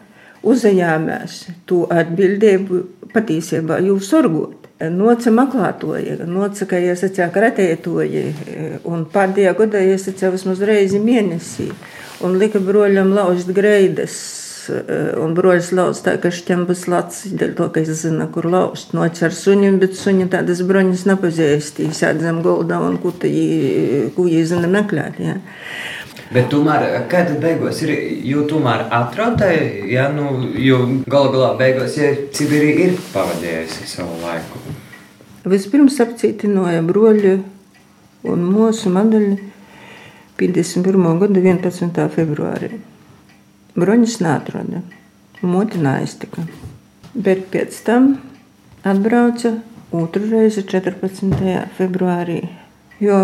uzajāmēs 0.46 1.42
to 1.68 1.82
atbildību 1.92 2.80
patiesībā 3.12 3.82
jūs 3.84 4.08
sorgot. 4.08 4.62
Noca 4.92 5.32
meklētoja, 5.32 6.18
noca, 6.28 6.66
ka 6.68 6.80
es 6.80 7.04
atceru 7.04 7.44
ratētoja, 7.44 8.24
un 8.88 9.04
pēdējā 9.12 9.52
gadā 9.56 9.84
es 9.92 10.08
atceru 10.08 10.36
vismaz 10.36 10.64
reizi 10.68 11.00
mēnesī, 11.00 11.70
un 12.24 12.36
lika 12.40 12.60
broļam 12.60 13.12
lauzt 13.16 13.52
greidas 13.56 14.16
un 14.70 15.34
broļs 15.36 15.72
lauzt 15.76 16.04
tā, 16.06 16.16
ka 16.22 16.30
šķiem 16.34 16.64
būs 16.68 16.86
lats, 16.90 17.24
dēļ 17.30 17.52
to, 17.58 17.68
ka 17.74 17.82
es 17.82 18.02
zinu, 18.02 18.28
kur 18.34 18.48
lauzt. 18.50 18.94
Noķer 18.96 19.34
suņiem, 19.34 19.78
bet 19.82 19.98
suņi 19.98 20.28
tādas 20.32 20.62
broņas 20.66 21.06
nepazīst. 21.10 21.82
Viņi 21.82 21.98
sēd 22.00 22.24
zem 22.24 22.42
golda 22.44 22.80
un 22.84 22.98
kuta, 23.02 23.30
ko 24.16 24.26
viņi 24.26 24.46
zina 24.52 24.70
meklēt. 24.70 25.20
Ja. 25.22 25.36
Bet 26.34 26.48
tomēr, 26.50 26.84
kāda 27.10 27.36
beigās 27.38 27.84
ir, 27.86 27.92
jo 28.26 28.42
tomēr 28.50 28.88
atradāja, 28.90 29.66
ja, 29.86 30.08
nu, 30.10 30.48
jo 30.58 30.80
galu 31.06 31.30
galā 31.36 31.52
beigās, 31.60 31.94
ja 32.00 32.10
Sibīrija 32.34 32.88
ir 32.88 32.96
pavadījusi 33.12 33.86
savu 33.92 34.18
laiku. 34.24 34.62
Vispirms 35.46 36.00
apcietināja 36.02 36.82
broļu 36.82 37.36
un 38.26 38.42
mūsu 38.50 38.90
madaļu 38.90 39.36
51. 40.40 41.06
gada 41.22 41.40
11. 41.40 42.10
februārī. 42.16 42.80
Bruņas 43.76 44.22
neatrada, 44.24 44.78
motina 45.44 45.98
aiztika. 46.00 46.46
Bet 47.12 47.42
pēc 47.52 47.74
tam 47.84 48.06
atbrauca 48.88 49.50
otru 49.92 50.30
reizi 50.30 50.62
14. 50.64 51.34
februārī, 51.76 52.38
jo 53.04 53.18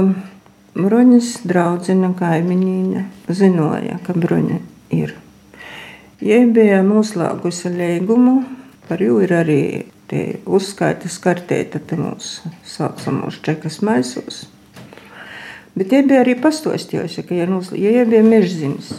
Bruņas 0.76 1.30
draudzene 1.48 2.10
kaimiņīņa 2.18 3.04
zināja, 3.32 3.96
ka 4.04 4.12
Bruņa 4.12 4.58
ir. 4.92 5.14
Jai 6.20 6.42
bija 6.52 6.82
noslēgusi 6.84 7.72
līgumu, 7.72 8.34
par 8.90 9.00
jū 9.00 9.22
ir 9.24 9.32
arī 9.38 9.62
uzskaitas 10.44 11.16
kartēta 11.24 11.80
mūsu 11.96 12.52
saucamos 12.68 13.40
čekas 13.40 13.80
maisos. 13.80 14.42
Bet 15.72 15.96
jai 15.96 16.02
bija 16.04 16.20
arī 16.26 16.36
pastostījusi, 16.36 17.24
ka 17.24 17.40
jai 17.40 18.04
bija 18.04 18.20
mežzinis 18.28 18.92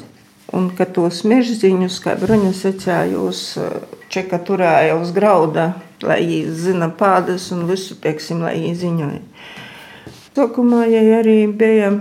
un 0.51 0.69
ka 0.77 0.85
tos 0.85 1.23
mežziņus, 1.27 1.99
kā 2.03 2.15
bruņa 2.19 2.51
secēja, 2.57 3.13
jūs 3.15 3.43
čeka 4.13 4.39
turēja 4.45 4.97
uz 4.99 5.13
grauda, 5.15 5.73
lai 6.03 6.19
viņi 6.25 6.55
zina 6.59 6.89
pādas 6.89 7.49
un 7.55 7.65
visu, 7.69 7.95
pieksim, 8.01 8.43
lai 8.43 8.57
viņi 8.59 8.75
ziņoja. 8.81 9.21
Sākumā 10.33 10.85
ja 10.89 11.03
arī 11.19 11.45
bija 11.47 11.91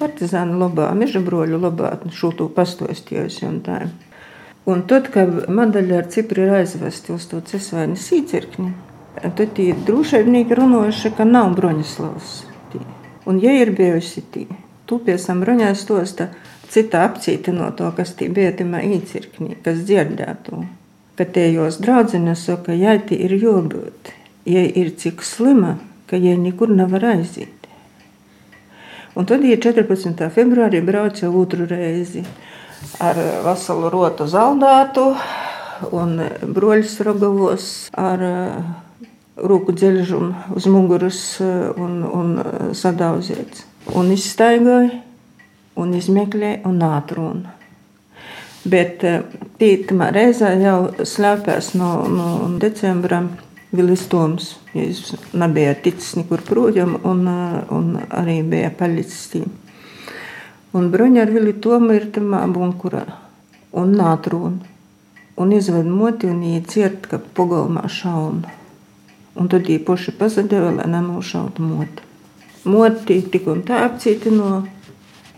partizānu 0.00 0.58
labā, 0.58 0.88
meža 0.96 1.20
broļu 1.22 1.60
labā, 1.62 1.94
šūtu 2.10 2.48
pastostījos 2.56 3.42
un 3.46 3.60
tā. 3.64 3.82
Un 4.66 4.84
tad, 4.86 5.10
kad 5.12 5.50
madaļa 5.50 5.98
ar 5.98 6.08
Cipri 6.10 6.44
ir 6.46 6.54
aizvesti 6.60 7.12
uz 7.14 7.26
to 7.30 7.40
cesvaini 7.46 7.98
sīcirkni, 7.98 8.70
tad 9.22 9.44
tie 9.56 9.72
drošībnieki 9.86 10.58
runājuši, 10.58 11.12
ka 11.18 11.26
nav 11.26 11.52
Broņislavs. 11.58 12.32
Un, 13.26 13.38
ja 13.42 13.52
ir 13.54 13.70
bijusi 13.76 14.22
tī, 14.34 14.46
tu 14.86 14.98
pie 15.02 15.14
tam 15.20 15.42
bruņā 15.44 15.70
stosta 15.78 16.30
cita 16.72 17.04
apcīta 17.06 17.52
no 17.54 17.70
to, 17.76 17.90
kas 17.96 18.14
tī 18.18 18.30
bija 18.32 18.52
timā 18.56 18.82
īcirknī, 18.96 19.58
kas 19.64 19.84
dzirdētu. 19.86 20.64
Ka 21.18 21.26
tējos 21.28 21.78
draudzenes 21.84 22.46
saka, 22.48 22.72
ja 22.72 22.96
tī 22.96 23.18
ir 23.26 23.36
jābūt, 23.36 24.12
ja 24.48 24.62
ir 24.64 24.94
cik 24.96 25.20
slima, 25.26 25.76
ka 26.08 26.16
ja 26.16 26.32
nekur 26.40 26.72
nevar 26.72 27.04
aiziet. 27.12 27.68
Un 29.12 29.28
tad, 29.28 29.44
ja 29.44 29.58
14. 29.60 30.24
februārī 30.32 30.80
braucu 30.84 31.28
otru 31.36 31.66
reizi 31.68 32.24
ar 33.00 33.18
veselu 33.44 33.90
rotu 33.92 34.24
zaldātu 34.24 35.10
un 35.92 36.16
broļus 36.56 36.94
rogavos 37.04 37.66
ar 37.98 38.24
rūku 39.36 39.74
dzelžumu 39.76 40.56
uz 40.56 40.68
muguras 40.72 41.20
un, 41.42 42.00
un 42.08 42.32
sadauzīts. 42.76 43.66
Un 43.98 44.12
izstaigāju, 44.14 45.02
un 45.80 45.94
izmeklēju 45.98 46.68
un 46.68 46.82
atrunu. 46.86 47.58
Bet 48.62 49.02
tīkamā 49.58 50.12
reizē 50.14 50.52
jau 50.62 50.76
slēpēs 51.02 51.72
no, 51.74 51.90
no 52.06 52.28
decembra 52.62 53.24
Vilis 53.72 54.04
Toms. 54.12 54.52
Viņš 54.74 55.32
nebija 55.40 55.72
ticis 55.82 56.14
nekur 56.20 56.44
projām, 56.46 56.94
un, 57.08 57.26
un 57.72 57.90
arī 58.06 58.38
bija 58.46 58.70
palicis 58.78 59.24
tī. 59.32 59.42
Un 60.72 60.88
bruņa 60.92 61.24
ar 61.24 61.32
Vili 61.32 61.52
Tomu 61.60 61.96
ir 61.98 62.06
tamā 62.14 62.44
bunkurā 62.48 63.04
un 63.76 63.96
nātrūna. 63.96 64.70
Un 65.40 65.52
izved 65.56 65.88
moti 65.88 66.28
un 66.28 66.42
ieciert, 66.44 67.08
ka 67.08 67.18
pogalmā 67.18 67.86
šauna. 67.88 68.52
Un 69.40 69.48
tad 69.48 69.64
viņi 69.68 69.80
paši 69.84 70.12
pazadeva, 70.16 70.70
lai 70.76 70.86
nenošautu 70.92 71.64
moti. 71.64 72.04
Moti 72.68 73.18
tik 73.32 73.48
un 73.48 73.62
tā 73.66 73.80
apcietino, 73.86 74.62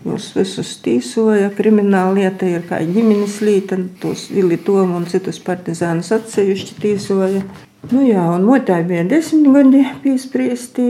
Jūs 0.05 0.27
visus 0.37 0.75
tīsoja. 0.85 1.49
Krimināla 1.57 2.13
lieta 2.13 2.45
ir 2.45 2.65
kā 2.69 2.77
ģimenes 2.85 3.39
lieta, 3.41 3.79
tos 4.01 4.27
Vili 4.29 4.59
Tomu 4.61 4.99
un 4.99 5.07
citus 5.09 5.39
partizānus 5.41 6.11
atsevišķi 6.13 6.77
tīsoja. 6.83 7.41
Nu 7.89 8.03
jā, 8.05 8.21
un 8.35 8.45
otrai 8.53 8.83
bija 8.85 9.05
desmit 9.09 9.49
gadi 9.53 9.81
piespriesti. 10.03 10.85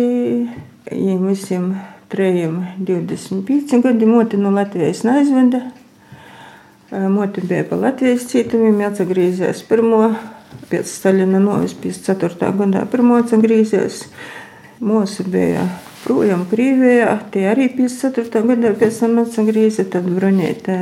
Viņiem 0.90 1.24
visiem 1.30 1.72
trejiem 2.12 2.60
25 2.84 3.80
gadi 3.84 4.08
moti 4.10 4.38
no 4.38 4.52
Latvijas 4.56 5.06
neaizveda. 5.08 5.64
Moti 6.92 7.42
bija 7.48 7.64
pa 7.72 7.80
Latvijas 7.80 8.28
cietumiem, 8.30 8.84
atgriezās 8.86 9.64
pirmo, 9.68 10.12
pēc 10.70 10.92
Staļina 10.92 11.40
novis 11.42 11.74
54. 11.80 12.52
gadā 12.60 12.86
pirmo 12.92 13.18
atgriezās. 13.24 14.04
Mūsu 14.84 15.24
bija 15.32 15.66
projām 16.06 16.46
Krievijā, 16.50 17.18
tie 17.34 17.48
arī 17.52 17.68
54. 17.74 18.44
gadā 18.52 18.72
pēc 18.78 19.02
tam 19.02 19.20
atgriezās, 19.24 19.92
tad 19.94 20.08
bruņētā. 20.14 20.80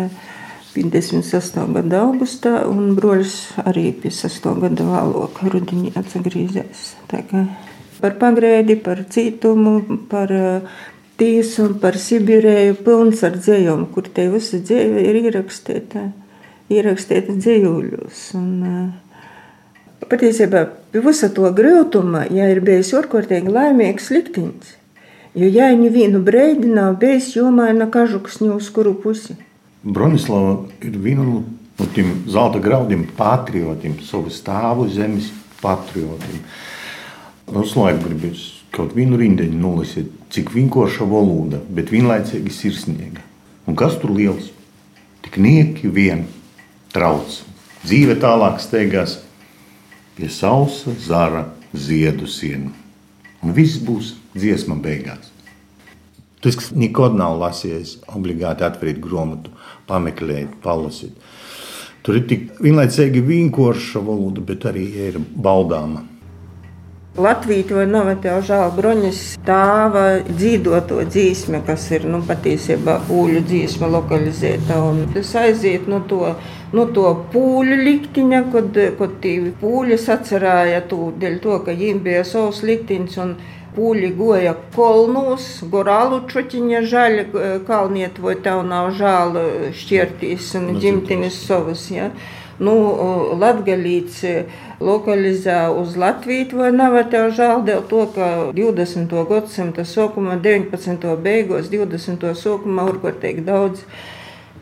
56. 0.74 1.60
gada 1.76 2.00
augustā, 2.02 2.64
un 2.66 2.96
broļs 2.98 3.36
arī 3.62 3.92
56. 3.94 4.48
gada 4.64 4.88
vēlāk 4.88 5.44
rudenī 5.54 5.92
atgriezās. 6.00 6.96
Par 8.02 8.18
pagrēdi, 8.20 8.80
par 8.82 9.04
cītumu, 9.14 9.76
par 10.10 10.34
tiesu, 11.22 11.70
par 11.80 12.00
Sibīrēju, 12.02 12.80
pilns 12.82 13.22
ar 13.24 13.38
dzējumu, 13.38 13.88
kur 13.94 14.10
te 14.10 14.26
visa 14.34 14.60
dzēja 14.66 15.06
ir 15.06 15.22
ierakstīta, 15.22 16.08
ierakstīta 16.74 17.38
dzējuļos. 17.38 18.26
Un, 18.42 18.52
Patiesībā 20.04 20.66
pie 20.92 21.00
visa 21.00 21.30
to 21.32 21.48
grūtuma, 21.56 22.26
ja 22.34 22.50
ir 22.52 22.60
bijis 22.66 22.92
ārkārtīgi 22.98 23.52
laimīgs 23.54 24.10
liktenis, 24.12 24.74
jo 25.36 25.50
ja 25.50 25.72
viņa 25.74 25.92
vienu 25.94 26.22
brīdi 26.24 26.70
nav 26.70 26.98
bijis 27.02 27.34
jomaina 27.36 27.90
kažuks 27.92 28.40
ne 28.44 28.54
uz 28.56 28.70
kuru 28.74 28.94
pusi. 29.04 29.36
Bronislava 29.84 30.64
ir 30.82 30.98
viena 31.04 31.26
no, 31.28 31.44
tiem 31.96 32.24
zelta 32.30 32.62
graudiem, 32.64 33.08
patriotiem, 33.18 33.98
savas 34.06 34.40
stāvu 34.40 34.88
zemes 34.94 35.32
patriotiem. 35.62 36.44
Noslēgumā 37.54 38.08
gribēs 38.08 38.46
kaut 38.74 38.96
vienu 38.98 39.20
rindiņu 39.20 39.60
nolasīt, 39.60 40.10
cik 40.34 40.54
vienkārša 40.56 41.06
valoda, 41.10 41.60
bet 41.70 41.92
vienlaicīgi 41.94 42.54
sirsnīga. 42.54 43.22
Un 43.68 43.78
kas 43.80 44.00
tur 44.02 44.14
liels? 44.16 44.50
Tik 45.24 45.38
nieki 45.40 45.92
vien 45.94 46.26
trauc. 46.96 47.42
Dzīve 47.84 48.16
tālāk 48.22 48.60
steigās 48.64 49.20
pie 50.18 50.30
sausa 50.32 50.96
zara 51.00 51.46
ziedu 51.74 52.28
sienu. 52.30 52.72
Un 53.44 53.54
viss 53.56 53.82
būs 53.84 54.14
dziesma 54.36 54.80
beigās. 54.84 55.32
Tas, 56.44 56.58
kas 56.60 56.72
nekad 56.76 57.16
nav 57.16 57.38
lasījis, 57.40 58.02
obligāti 58.12 58.66
atverīt 58.68 59.00
grāmatu, 59.04 59.54
pameklēt, 59.88 60.58
palasīt. 60.64 61.16
Tur 62.04 62.18
ir 62.20 62.26
tik 62.28 62.58
vienlaicīgi 62.60 63.22
vienkārša 63.24 64.02
valoda, 64.04 64.44
bet 64.44 64.66
arī 64.68 64.90
ir 65.06 65.22
baudāma. 65.22 66.04
Vai 67.14 67.86
nav 67.86 68.08
tev 68.24 68.40
žēl 68.42 68.72
broņas 68.74 69.18
tāva 69.46 70.18
dzīvoto 70.26 71.04
dzīsme, 71.06 71.60
kas 71.68 71.86
ir 71.94 72.08
nu, 72.10 72.24
patiesībā 72.26 72.96
pūļu 73.06 73.44
dzīsme 73.46 73.88
lokalizēta. 73.94 74.80
Tas 75.14 75.36
aiziet 75.38 75.86
no 75.88 76.02
to, 76.10 76.34
no 76.74 76.88
to 76.96 77.12
pūļu 77.32 77.78
likteņa, 77.86 78.40
kad, 78.56 78.82
kad 78.98 79.28
pūļi 79.62 80.00
sacerēja 80.02 80.82
to, 80.90 81.12
dēļ 81.22 81.38
to, 81.46 81.60
ka 81.62 81.78
viņiem 81.78 82.02
bija 82.02 82.26
savs 82.26 82.64
liktenis. 82.66 83.22
Pūļi 83.74 84.12
goja 84.18 84.54
kolnos, 84.76 85.48
gorālu 85.72 86.22
čotiņa 86.30 86.82
žēl, 86.92 87.20
kalniet, 87.68 88.20
vai 88.22 88.36
tev 88.46 88.62
nav 88.70 88.92
žēl 89.00 89.40
šķirtīs 89.74 90.52
un 90.60 90.76
ģimtenes 90.84 91.40
savas. 91.48 91.88
Ja? 91.90 92.12
Nu, 92.62 92.74
Latgalīts 93.42 94.22
lokalizē 94.84 95.58
uz 95.74 95.96
Latviju, 95.98 96.60
vai 96.60 96.70
nav 96.76 97.00
tev 97.10 97.32
žēl 97.34 97.64
dēļ 97.66 97.86
to, 97.90 98.04
ka 98.14 98.28
20. 98.54 99.16
gadsimta 99.32 99.88
sākumā, 99.90 100.38
19. 100.44 101.16
beigās, 101.26 101.72
20. 101.74 102.30
sākumā 102.38 102.86
urkārtīgi 102.94 103.46
daudz 103.48 103.82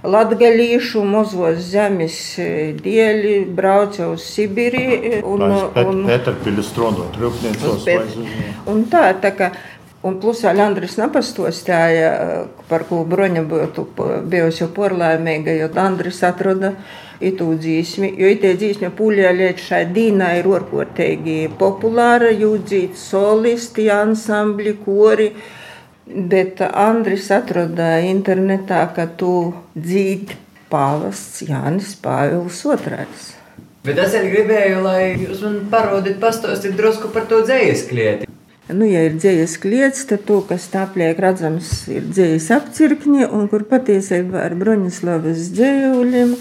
Latgalīšu 0.02 1.04
mozos 1.06 1.60
zemes 1.70 2.16
dēļ 2.82 3.28
brauca 3.54 4.08
uz 4.10 4.26
Sibīriju. 4.32 5.20
Un, 5.30 5.44
un, 5.46 6.02
strādāt 6.66 7.20
rūpniecos. 7.22 7.86
Un 8.72 8.88
tā, 8.90 9.12
tā 9.22 9.34
kā 9.38 9.52
Un 10.02 10.16
plus 10.18 10.40
vēl 10.42 10.58
Andris 10.64 10.96
nepastostāja, 10.98 12.08
par 12.66 12.88
ko 12.90 13.04
broņa 13.06 13.44
būtu 13.46 13.84
bijusi 14.32 14.66
porlaimīga, 14.74 15.54
jo 15.60 15.68
Andris 15.78 16.24
atrada 16.26 16.72
itu 17.22 17.52
dzīsmi, 17.54 18.10
jo 18.18 18.32
itē 18.34 18.56
dzīsmi 18.58 18.90
pūļā 18.98 19.30
līdz 19.38 19.68
šai 19.68 19.84
dīnā 19.94 20.32
ir 20.40 20.50
orkortīgi 20.50 21.52
populāra, 21.60 22.32
jūdzīt 22.34 22.98
solisti, 22.98 23.92
ansambļi, 23.94 24.74
kori. 24.82 25.30
Bet 26.12 26.62
Andris 26.68 27.30
atrada 27.32 27.94
internetā, 28.04 28.84
ka 28.96 29.08
tu 29.18 29.54
dzīvi 29.78 30.40
pāvests 30.72 31.44
Jānis 31.48 31.94
Pāvils 32.02 32.64
II. 32.66 33.06
Bet 33.86 33.98
es 33.98 34.14
arī 34.18 34.36
gribēju, 34.36 34.82
lai 34.86 35.02
jūs 35.18 35.42
man 35.46 35.58
parodiet, 35.72 36.20
pastāstiet 36.22 36.76
drusku 36.78 37.10
par 37.14 37.26
to 37.30 37.42
dzīslu 37.48 37.90
klieti. 37.90 38.28
Nu, 38.72 38.86
ja 38.88 39.02
ir 39.08 39.18
dzīslis 39.18 39.58
kliets, 39.60 40.06
tad 40.08 40.24
to, 40.28 40.38
kas 40.48 40.70
tāpliek 40.72 41.20
redzams, 41.20 41.72
ir 41.92 42.06
dzīslis 42.08 42.48
apcirkņi, 42.56 43.26
un 43.28 43.50
kur 43.52 43.66
patiesībā 43.68 44.46
ar 44.46 44.56
Broņislavas 44.60 45.50
dzējuļiem 45.58 46.36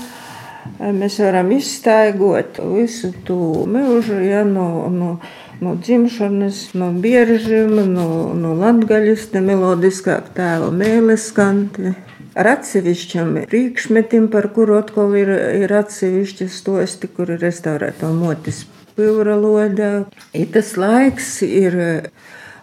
mēs 1.01 1.17
varam 1.25 1.51
izstaigot 1.57 2.61
visu 2.77 3.11
to 3.27 3.65
mūžu, 3.67 4.21
ja, 4.23 4.45
no, 4.47 4.69
no, 4.93 5.15
no 5.61 5.75
dzimšanas, 5.77 6.71
no 6.79 6.91
biežiem, 6.93 7.75
no, 7.93 8.07
no 8.37 8.55
latgaļas, 8.59 9.29
ne 9.37 9.43
melodiskāk 9.51 10.33
tēva 10.37 10.71
mēles 10.75 11.29
kanti. 11.37 11.95
Ar 12.39 12.47
atsevišķiem 12.55 13.33
priekšmetiem, 13.51 14.29
par 14.31 14.49
kuru 14.55 14.79
atkal 14.79 15.17
ir, 15.19 15.33
ir 15.65 15.73
atsevišķi 15.75 16.47
stosti, 16.53 17.11
kur 17.11 17.35
ir 17.35 17.43
restaurēta 17.43 18.09
motis 18.15 18.63
pilra 18.97 19.35
lodā. 19.37 19.93
I 20.33 20.47
tas 20.47 20.77
laiks 20.79 21.41
ir 21.47 21.77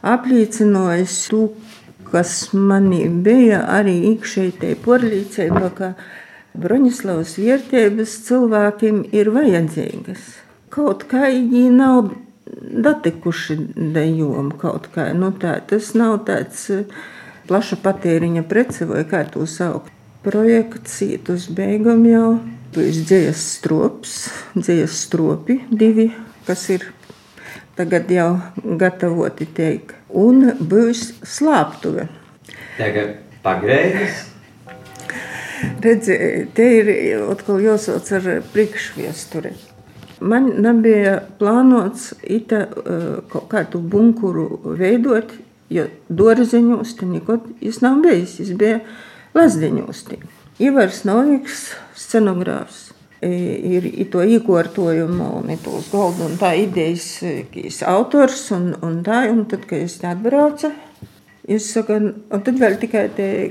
apliecinājis 0.07 1.17
to, 1.31 1.49
kas 2.07 2.53
manī 2.53 3.05
bija 3.09 3.65
arī 3.75 3.97
iekšēji 4.13 4.77
porlīcība, 4.85 5.71
ka 5.75 5.93
Broņislavas 6.57 7.35
vērtības 7.37 8.13
cilvēkiem 8.25 9.03
ir 9.13 9.29
vajadzīgas. 9.35 10.23
Kaut 10.73 11.03
kā 11.11 11.27
viņi 11.29 11.67
nav 11.75 12.15
datikuši 12.87 13.57
dejom 13.75 14.51
kaut 14.59 14.89
kā. 14.93 15.09
Nu, 15.17 15.31
tā, 15.35 15.57
tas 15.69 15.93
nav 15.97 16.19
tāds 16.27 16.67
eh, 16.73 16.85
plaša 17.49 17.79
patēriņa 17.83 18.43
prece 18.49 18.87
vai 18.89 19.03
kā 19.09 19.23
to 19.31 19.47
saukt. 19.49 19.93
Projekts 20.25 20.99
iet 21.05 21.29
uz 21.31 21.47
beigām 21.53 22.03
jau. 22.09 22.37
Būs 22.75 22.99
dzējas 23.07 23.41
strops, 23.57 24.15
dzējas 24.57 24.97
stropi 25.07 25.61
divi, 25.71 26.09
kas 26.45 26.65
ir 26.73 26.83
tagad 27.77 28.11
jau 28.11 28.33
gatavoti 28.81 29.47
teikt. 29.57 29.95
Un 30.09 30.51
būs 30.59 31.13
slāptuve. 31.25 32.09
Tagad 32.77 33.15
pagrēzis. 33.45 34.25
Redzi, 35.81 36.17
te 36.53 36.67
ir 36.79 36.91
atkal 37.31 37.63
jāsauc 37.63 38.11
ar 38.17 38.27
priekšviesturi. 38.53 39.55
Man 40.19 40.49
nebija 40.63 41.19
plānots 41.37 42.13
ita, 42.23 42.65
kaut 43.29 43.49
kādu 43.51 43.81
bunkuru 43.83 44.47
veidot, 44.79 45.33
jo 45.69 45.85
dārziņos 46.09 46.95
tur 46.97 47.11
nekad 47.11 47.45
nav 47.83 48.01
bijis. 48.05 48.37
Tas 48.39 48.53
bija 48.57 48.79
Lazdiņos. 49.37 50.03
Ivars 50.63 51.03
Noviks, 51.05 51.67
scenogrāfs. 51.93 52.87
Ir 53.21 53.85
to 54.13 54.21
iekārtojumu, 54.21 55.27
un 55.39 55.53
tos 55.61 55.89
galdu 55.93 56.27
un 56.27 56.35
tā 56.37 56.53
idejas 56.57 57.81
autors. 57.85 58.47
Un, 58.53 58.71
un 58.85 58.99
tā, 59.05 59.23
un 59.33 59.45
tad, 59.49 59.65
kad 59.69 59.85
es 59.85 59.97
atbraucu, 60.05 60.71
es 61.49 61.69
saku, 61.73 61.97
un 62.33 62.43
tad 62.45 62.61
vēl 62.61 62.77
tikai 62.81 63.07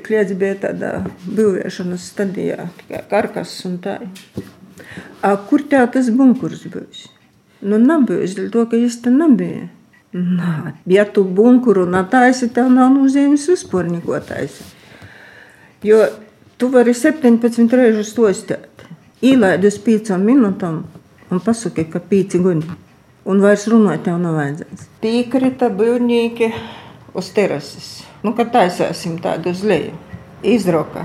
kliedzi 0.07 0.38
bija 0.38 0.59
tādā 0.66 0.92
būvēšanas 1.26 2.11
stadijā, 2.12 2.68
tikai 2.83 3.02
karkas 3.11 3.59
un 3.70 3.81
tā. 3.83 3.98
A, 5.22 5.36
kur 5.48 5.64
tā 5.70 5.84
tas 5.92 6.10
bunkurs 6.12 6.66
būs? 6.72 7.06
Nu, 7.66 7.78
nebūs, 7.80 8.36
dēļ 8.36 8.52
to, 8.52 8.66
ka 8.70 8.78
es 8.78 9.00
te 9.02 9.12
nebiju. 9.12 9.68
Nā, 10.16 10.72
ja 10.88 11.04
tu 11.04 11.24
bunkuru 11.24 11.84
netaisi, 11.90 12.48
tev 12.52 12.70
nav 12.72 12.92
nozīmes 12.94 13.48
vispār 13.50 13.88
neko 13.90 14.20
taisīt. 14.24 14.72
Jo 15.84 16.06
tu 16.56 16.70
vari 16.72 16.94
17 16.96 17.74
reizes 17.76 18.14
to 18.16 18.30
stāt, 18.32 18.86
ielaid 19.20 19.64
uz 19.68 19.76
5 19.84 20.16
minūtēm 20.22 20.78
un 21.30 21.42
pasaki, 21.44 21.84
ka 21.92 22.00
5 22.00 22.40
gudi. 22.44 22.78
Un 23.26 23.42
vairs 23.42 23.66
runāt 23.68 24.04
tev 24.06 24.20
nav 24.22 24.38
vajadzēs. 24.38 24.86
Piekrita 25.02 25.68
būvnieki 25.74 26.52
uz 27.18 27.30
terases. 27.34 27.88
Nu, 28.22 28.32
kad 28.38 28.52
taisāsim 28.54 29.18
tādu 29.22 29.50
uz 29.50 29.64
leju. 29.66 29.96
Izroka. 30.46 31.02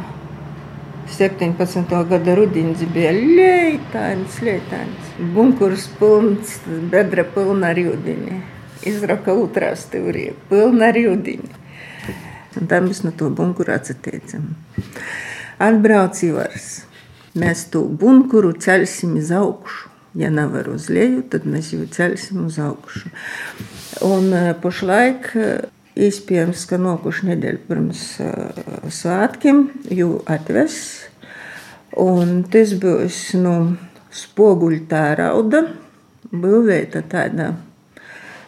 17. 1.11 1.91
gada 2.09 2.35
rudenis 2.35 2.81
bija 2.93 3.11
leitāns, 3.13 4.39
leitāns. 4.45 5.09
Bunkurs 5.35 5.89
pilns, 5.99 6.59
bedra 6.91 7.25
pilna 7.35 7.73
ar 7.73 7.81
ūdeni. 7.81 8.39
Izroka 8.87 9.35
otrā 9.37 9.73
stūrī, 9.77 10.31
pilna 10.49 10.89
ar 10.89 10.99
ūdeni. 11.01 11.51
Un 12.59 12.67
tā 12.71 12.81
mēs 12.83 13.03
no 13.05 13.11
to 13.15 13.29
bunkuru 13.31 13.75
atteicam. 13.75 14.53
Atbrauc 15.61 16.19
Ivars. 16.25 16.69
Mēs 17.37 17.67
to 17.71 17.85
bunkuru 17.85 18.51
celsim 18.59 19.15
uz 19.19 19.31
augšu. 19.35 19.87
Ja 20.19 20.27
nevar 20.33 20.67
uz 20.67 20.89
leju, 20.91 21.21
tad 21.31 21.45
mēs 21.47 21.69
jau 21.71 21.85
celsim 21.87 22.47
uz 22.49 22.57
augšu. 22.59 23.07
Un 24.03 24.33
pašlaik, 24.59 25.29
iespējams, 25.99 26.65
ka 26.69 26.79
nokuši 26.81 27.31
nedēļu 27.31 27.63
pirms 27.67 28.03
svētkiem, 29.01 29.65
jau 29.91 30.13
atves. 30.29 30.77
Un 31.99 32.45
tas 32.51 32.71
būs 32.79 33.23
nu, 33.39 33.55
spoguļu 34.15 34.85
tērauda, 34.91 35.65
būvēta 36.31 37.03
tāda 37.11 37.51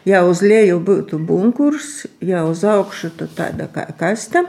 Ja 0.03 0.25
uz 0.27 0.41
leju 0.43 0.82
būtu 0.84 1.15
bunkurs, 1.23 2.03
ja 2.19 2.41
uz 2.43 2.65
augšu 2.67 3.13
tāda 3.21 3.69
kā 3.71 3.86
kaste, 3.95 4.41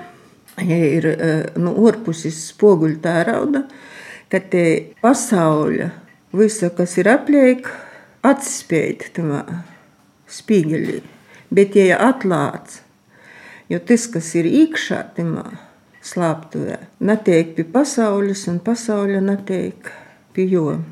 ja 0.58 0.78
ir 0.82 1.06
nu, 1.54 1.76
orpusis 1.86 2.40
spoguļu 2.48 2.98
tērauda, 3.04 3.62
tad 4.34 4.48
te 4.50 4.64
pasauļa, 5.04 5.92
visa, 6.34 6.72
kas 6.74 6.96
ir 6.98 7.10
apliek, 7.12 7.70
atspēj 8.26 9.12
tamā 9.14 9.44
spīgeļī. 10.26 10.98
Bet, 11.54 11.78
ja 11.78 12.00
atlāc, 12.02 12.80
jo 13.68 13.80
tas, 13.80 14.08
kas 14.10 14.32
ir 14.38 14.48
iekšā 14.48 15.00
tamā 15.16 15.46
slāptuvē, 16.04 16.78
netiek 17.00 17.54
pie 17.56 17.64
pasaules 17.64 18.44
un 18.52 18.60
pasauļa 18.64 19.22
netiek 19.24 19.90
pie 20.36 20.48
joma. 20.50 20.82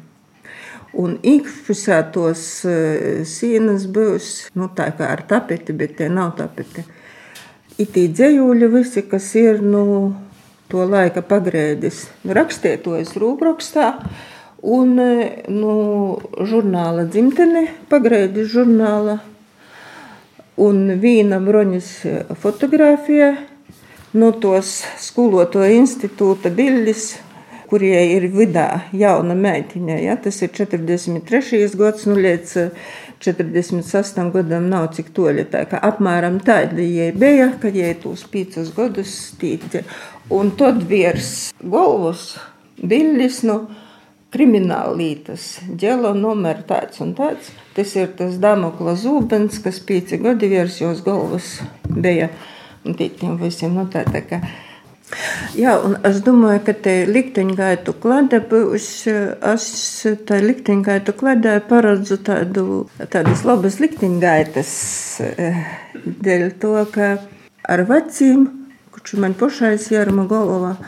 Un 0.92 1.14
iekšpusē 1.24 2.02
tos 2.12 2.42
sienas 3.24 3.86
būs 3.88 4.26
nu, 4.52 4.68
tā 4.76 4.90
kā 4.96 5.08
ar 5.14 5.22
tapeti, 5.24 5.72
bet 5.72 5.96
tie 5.96 6.10
nav 6.12 6.34
tapeti. 6.36 6.84
Itī 7.80 8.10
dzējuļi 8.12 8.68
visi, 8.74 9.00
kas 9.08 9.30
ir 9.40 9.62
nu, 9.64 10.12
to 10.68 10.84
laika 10.84 11.24
pagrēdis, 11.24 12.04
rakstiet 12.28 12.84
to 12.84 12.98
es 13.00 13.14
rūprakstā. 13.16 13.94
Un 14.62 14.94
nu, 14.94 15.72
žurnāla 16.38 17.08
dzimtene, 17.08 17.64
pagrēdis 17.90 18.52
žurnāla. 18.52 19.16
Un 20.60 20.98
vīna 21.00 21.38
broņas 21.40 21.90
fotografija 22.42 23.32
no 24.12 24.32
tos 24.36 24.82
skoloto 25.00 25.64
institūta 25.64 26.52
bildes 26.52 27.14
kurie 27.72 28.00
ir 28.12 28.26
vidā 28.34 28.66
jauna 28.92 29.32
meitiņa. 29.38 29.96
Ja? 30.04 30.18
Tas 30.20 30.42
ir 30.44 30.52
43. 30.52 31.62
gads, 31.80 32.04
nu 32.10 32.18
līdz 32.20 32.56
46. 33.24 34.18
Eh, 34.20 34.32
gadam 34.34 34.68
nav 34.68 34.90
cik 34.96 35.08
toļi. 35.16 35.46
Tā 35.54 35.64
kā 35.70 35.80
apmēram 35.88 36.36
tāda 36.44 36.84
jai 36.84 37.10
bija, 37.16 37.54
kad 37.62 37.76
jai 37.76 37.94
tos 38.02 38.26
pīcus 38.28 38.74
gadus 38.76 39.14
stīti. 39.30 39.86
Un 40.32 40.52
tad 40.58 40.84
virs 40.90 41.52
galvas 41.62 42.34
bildes, 42.76 43.40
nu, 43.48 43.62
krimināla 43.64 43.81
lītas, 44.32 45.60
ģelo 45.76 46.14
numur 46.14 46.62
tāds 46.68 47.00
un 47.00 47.14
tāds. 47.14 47.50
Tas 47.74 47.94
ir 47.96 48.08
tas 48.16 48.38
Damokla 48.38 48.94
zūbens, 48.96 49.60
kas 49.62 49.80
pīci 49.80 50.18
gadi 50.22 50.48
virs 50.48 50.80
jos 50.80 51.02
galvas 51.04 51.60
bija. 51.88 52.30
Un 52.84 52.94
tītiem 52.94 53.38
visiem, 53.38 53.74
nu 53.74 53.86
tā 53.86 54.04
tā 54.04 54.22
kā. 54.26 54.40
Jā, 55.52 55.74
un 55.84 55.98
es 56.08 56.22
domāju, 56.24 56.62
ka 56.64 56.72
te 56.72 56.94
likteņgaitu 57.06 57.92
klade 58.00 58.40
būs. 58.48 58.88
Es 59.52 59.66
tā 60.26 60.40
likteņgaitu 60.40 61.12
kladē 61.12 61.58
paredzu 61.68 62.16
tādu, 62.24 62.86
tādas 63.12 63.44
labas 63.44 63.78
likteņgaitas 63.82 64.72
eh, 65.26 65.60
dēļ 65.94 66.48
to, 66.62 66.74
ka 66.94 67.18
ar 67.68 67.84
vecīm, 67.88 68.48
kurš 68.94 69.18
man 69.20 69.36
pašais 69.38 69.90
jārma 69.92 70.24
galvā, 70.30 70.78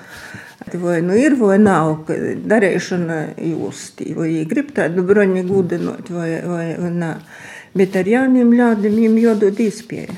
vai 0.72 1.00
nu 1.04 1.16
ir, 1.18 1.36
vai 1.38 1.58
nav 1.60 2.06
darīšana 2.48 3.18
jūstī, 3.38 4.12
vai 4.16 4.30
grib 4.48 4.72
tādu 4.76 5.04
broņu 5.06 5.44
gudinot, 5.48 6.10
vai, 6.10 6.30
vai, 6.46 6.68
vai 6.80 6.92
nā. 6.94 7.16
Bet 7.74 7.96
ar 7.98 8.08
jauniem 8.08 8.52
ļaudīm 8.54 8.94
viņiem 8.94 9.18
jādod 9.24 9.60
iespēju. 9.60 10.14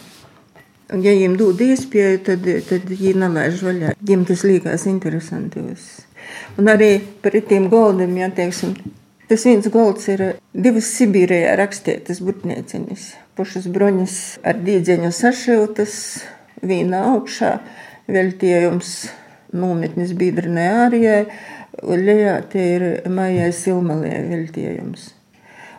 Un, 0.95 1.01
ja 1.03 1.15
viņiem 1.17 1.35
dod 1.41 1.63
iespēju, 1.65 2.21
tad, 2.29 2.45
tad 2.69 2.85
viņi 2.93 3.17
nelaiž 3.19 3.63
vaļā. 3.67 3.95
Viņiem 3.99 4.23
tas 4.29 4.45
liekas 4.47 4.87
interesanti. 4.87 5.65
Un 6.61 6.71
arī 6.71 6.93
par 7.23 7.35
tiem 7.49 7.67
goldiem, 7.73 8.15
ja 8.21 8.31
teiksim, 8.35 8.77
tas 9.27 9.47
viens 9.49 9.67
golds 9.73 10.07
ir 10.13 10.23
divas 10.55 10.93
Sibīrijā 10.95 11.57
rakstītas 11.59 12.23
burtnieciņas. 12.23 13.09
Pušas 13.37 13.67
broņas 13.73 14.17
ar 14.47 14.63
dīdzeņu 14.63 15.11
sašiltas, 15.13 15.97
vīna 16.63 17.03
augšā, 17.11 17.57
veltījums 18.07 18.95
nometnes 19.53 20.13
biedrinē 20.19 20.67
ārijai, 20.87 21.25
lejā 21.87 22.37
tie 22.51 22.67
ir 22.77 22.87
mājai 23.13 23.51
silmalē 23.55 24.15
veltījums. 24.31 25.11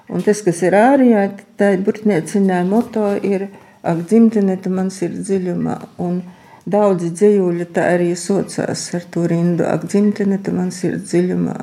Un 0.08 0.24
tas, 0.24 0.40
kas 0.46 0.62
ir 0.64 0.76
ārijā, 0.78 1.30
tā 1.60 1.74
burtnieciņā 1.84 2.66
moto 2.68 3.14
ir– 3.22 3.50
ak, 3.88 4.04
dzimtene, 4.08 4.58
tu 4.62 4.72
man 4.74 4.90
ir 4.92 5.16
dziļumā. 5.16 5.78
Un 6.04 6.22
daudzi 6.68 7.12
dzējuļi 7.16 7.70
tā 7.76 7.88
arī 7.96 8.12
socās 8.20 8.88
ar 8.98 9.06
to 9.14 9.28
rindu. 9.32 9.66
Ak, 9.68 9.88
dzimtene, 9.88 10.40
tu 10.44 10.54
man 10.56 10.72
ir 10.84 11.00
dziļumā. 11.04 11.58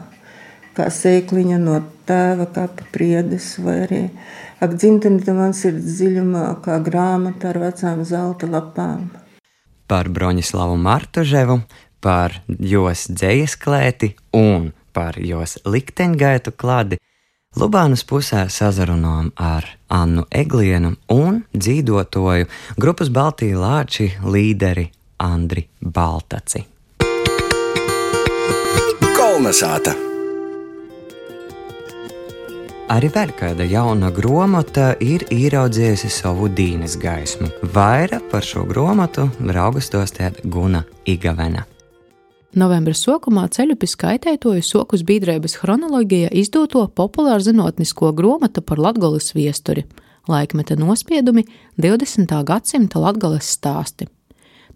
Kā 0.74 0.88
sēkliņa 0.90 1.58
no 1.62 1.78
tēva 2.08 2.48
kapa 2.50 2.86
priedes, 2.94 3.54
vai 3.62 3.76
arī 3.84 4.02
ak, 4.64 4.74
dzimtene, 4.74 5.20
tu 5.22 5.36
man 5.36 5.54
ir 5.54 5.76
dziļumā, 5.78 6.46
kā 6.64 6.80
grāmata 6.82 7.52
ar 7.52 7.60
vecām 7.68 8.02
zelta 8.08 8.48
lapām. 8.50 9.12
Par 9.86 10.08
Broņislavu 10.08 10.78
Martuževu, 10.80 11.60
par 12.04 12.36
jos 12.60 13.08
dzējas 13.08 13.56
klēti 13.60 14.12
un 14.36 14.70
par 14.94 15.16
jos 15.18 15.58
likteņgaitu 15.64 16.52
klādi 16.60 17.00
Lubānas 17.54 18.02
pusē 18.02 18.48
sazarunājām 18.50 19.28
ar 19.38 19.68
Annu 19.94 20.24
Eglienu 20.34 20.96
un 21.14 21.44
dzīvotoju 21.54 22.48
grupas 22.82 23.12
Baltijas 23.14 23.60
Lāči 23.62 24.08
līderi 24.26 24.88
Andri 25.22 25.68
Baltaci. 25.78 26.64
Kolnesāta! 29.14 29.94
Arī 32.94 33.08
vēl 33.14 33.30
kāda 33.38 33.64
jauna 33.64 34.10
grāmata 34.12 34.90
ir 35.00 35.24
ieraudzījusi 35.32 36.10
savu 36.12 36.50
dīnes 36.52 36.98
gaismu. 37.00 37.48
Vairāk 37.74 38.26
par 38.34 38.44
šo 38.44 38.66
grāmatu 38.68 39.30
raugas 39.56 39.88
to 39.94 40.02
stēt 40.10 40.42
Guna 40.44 40.82
Igavena. 41.06 41.64
Novembra 42.54 42.94
sākumā 42.94 43.48
ceļu 43.50 43.74
pie 43.74 43.88
skaitētoju 43.90 44.62
sokus 44.62 45.02
biedrības 45.02 45.56
chronoloģija 45.58 46.28
izdoto 46.38 46.84
populāru 46.86 47.42
zinātnisko 47.42 48.12
grāmatu 48.14 48.62
par 48.62 48.78
Latvijas 48.78 49.32
viesturi, 49.34 49.82
laikmeta 50.30 50.76
nospiedumi 50.78 51.42
20. 51.82 52.36
gadsimta 52.46 53.02
Latvijas 53.02 53.50
stāsti. 53.56 54.06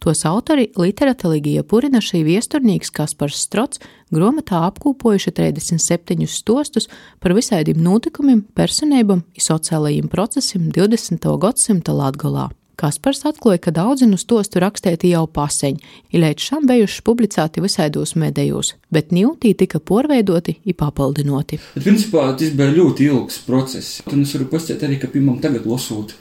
Tos 0.03 0.25
autori 0.27 0.69
literata 0.79 1.31
Ligija 1.31 1.62
Purinašī 1.62 2.25
viesturnīgs 2.27 2.91
Kaspars 2.95 3.38
Strots 3.47 3.79
grāmatā 4.14 4.64
apkūpojuši 4.73 5.37
37 5.38 6.27
stostus 6.31 6.91
par 7.23 7.35
visādiem 7.38 7.79
notikumiem, 7.83 8.43
personībām 8.59 9.23
un 9.23 9.51
sociālajiem 9.51 10.11
procesiem 10.11 10.71
20. 10.75 11.31
gadsimta 11.47 11.95
Latgolā. 11.95 12.49
Kaspars 12.79 13.25
atklāja, 13.27 13.59
ka 13.59 13.73
daudzi 13.75 14.07
no 14.07 14.14
stostu 14.21 14.61
rakstēti 14.62 15.11
jau 15.11 15.25
paseņi, 15.35 15.81
ir 16.14 16.23
līdz 16.23 16.45
šam 16.47 16.69
bijuši 16.71 17.03
publicēti 17.09 17.62
visādos 17.64 18.12
medējos, 18.14 18.77
bet 18.95 19.11
ņūtī 19.11 19.51
tika 19.59 19.81
porveidoti 19.83 20.61
un 20.62 20.77
papildinoti. 20.79 21.59
Bet, 21.75 21.83
principā 21.83 22.29
tas 22.38 22.55
bija 22.55 22.77
ļoti 22.77 23.09
ilgs 23.11 23.41
process. 23.49 23.99
Un 24.12 24.23
es 24.23 24.37
varu 24.37 24.47
pastāstīt 24.53 24.87
arī, 24.87 25.01
ka 25.03 25.11
pirmam 25.11 25.41
tagad 25.43 25.67
lasot, 25.67 26.14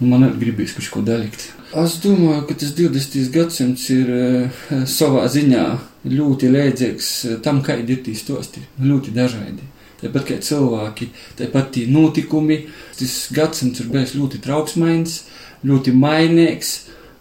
nu, 0.00 0.10
man 0.10 0.26
arī 0.26 0.42
gribīs 0.48 0.74
kaut 0.74 0.90
ko 0.96 1.04
dalikt. 1.06 1.46
Es 1.78 2.00
domāju, 2.02 2.42
ka 2.48 2.58
tas 2.58 2.74
20. 2.74 3.30
gadsimts 3.36 3.86
ir 3.94 4.10
uh, 4.10 4.62
savā 4.90 5.28
ziņā 5.30 5.64
ļoti 6.10 6.50
līdzīgs 6.50 7.12
tam, 7.46 7.62
kādi 7.62 7.94
ir 7.94 8.02
tie 8.08 8.18
stosti, 8.18 8.66
ļoti 8.82 9.14
dažādi. 9.14 9.62
Tāpat 10.00 10.26
kā 10.26 10.42
cilvēki, 10.42 11.12
tāpat 11.38 11.74
tie 11.76 11.86
notikumi, 11.86 12.64
tas 12.98 13.20
gadsimts 13.36 13.84
ir 13.84 13.92
bijis 13.92 14.16
ļoti 14.18 14.42
trauksmains 14.42 15.20
ļoti 15.66 15.94
mainīgs. 15.96 16.78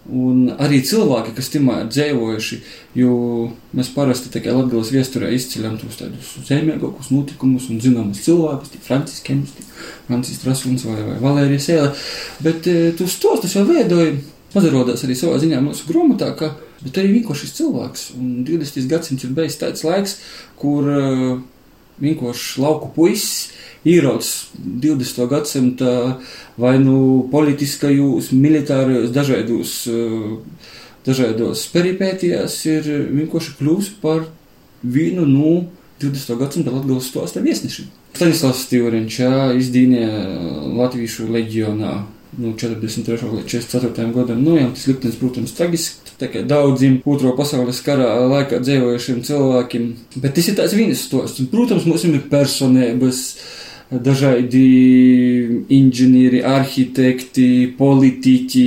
Un 0.09 0.47
arī 0.57 0.79
cilvēki, 0.89 1.35
kas 1.37 1.51
timā 1.53 1.83
ir 1.83 1.89
dzīvojuši, 1.91 2.57
jo 2.97 3.11
mēs 3.77 3.91
parasti 3.93 4.31
kā 4.41 4.55
Latvijas 4.55 4.89
viesturē 4.95 5.27
izceļam 5.35 5.75
tos 5.77 5.99
tādus 5.99 6.31
zemīgākus 6.47 7.11
notikumus 7.13 7.67
un 7.69 7.77
zināmus 7.83 8.23
cilvēkus, 8.25 8.71
tie 8.73 8.81
Francis 8.87 9.21
Kems, 9.27 9.53
Francis 10.07 10.41
Trasuns 10.41 10.87
vai, 10.87 10.97
vai 11.11 11.19
Valērijas 11.21 11.69
Ēle, 11.75 11.91
bet 12.41 12.71
e, 12.71 12.89
tos 12.97 13.19
tos 13.21 13.43
tas 13.43 13.53
jau 13.53 13.67
veidoja, 13.69 14.15
pazarodās 14.55 15.05
arī 15.05 15.19
savā 15.19 15.37
ziņā 15.43 15.61
mūsu 15.67 15.85
grāmatā, 15.91 16.31
ka, 16.39 16.55
bet 16.81 16.97
arī 16.97 17.19
vienkārši 17.19 17.45
šis 17.45 17.55
cilvēks, 17.59 18.09
un 18.17 18.33
20. 18.49 18.89
gadsimts 18.89 19.27
ir 19.27 19.37
bijis 19.37 19.61
tāds 19.61 19.85
laiks, 19.85 20.17
kur 20.57 20.89
uh, 20.89 21.37
vienkārši 22.01 22.63
lauku 22.63 22.89
puisis 22.95 23.51
ieraudzis 23.85 24.49
20. 24.57 25.27
gadsimta 25.29 25.93
vai 26.57 26.77
nu 26.79 27.27
politiskajos, 27.31 28.31
militārajos, 28.31 29.13
dažādos, 29.15 29.73
eh, 29.87 30.37
dažādos 31.05 31.65
peripētijās 31.73 32.59
ir 32.65 32.83
vienkārši 33.11 33.55
kļūst 33.59 34.01
par 34.01 34.27
vienu 34.83 35.25
no 35.25 35.65
20. 35.99 36.35
gadsimta 36.39 36.71
Latvijas 36.71 37.09
stāsta 37.11 37.43
viesnešiem. 37.43 37.89
Stanislavs 38.15 38.63
Stīvoriņš 38.65 39.17
izdīnīja 39.59 40.23
Latviešu 40.75 41.27
leģionā 41.31 41.93
no 42.37 42.53
43. 42.53 43.29
līdz 43.33 43.47
44. 43.49 44.11
gadam. 44.13 44.41
Nu, 44.43 44.55
jā, 44.57 44.67
tas 44.73 44.87
liktenis, 44.89 45.17
protams, 45.19 45.53
tragisks. 45.57 46.13
Tā 46.19 46.27
kā 46.31 46.43
daudziem 46.43 46.99
otro 47.07 47.31
pasaules 47.37 47.79
karā 47.83 48.09
laikā 48.27 48.59
dzīvojušiem 48.63 49.21
cilvēkiem. 49.27 49.85
Bet 50.19 50.35
tas 50.35 50.49
ir 50.51 50.57
tāds 50.59 50.75
viens 50.75 51.05
stosts. 51.07 51.41
Protams, 51.51 51.87
mums 51.89 52.03
ir 52.05 52.19
personības 52.31 53.21
dažādi 53.89 54.65
inženieri, 55.73 56.43
arhitekti, 56.45 57.73
politiķi, 57.77 58.65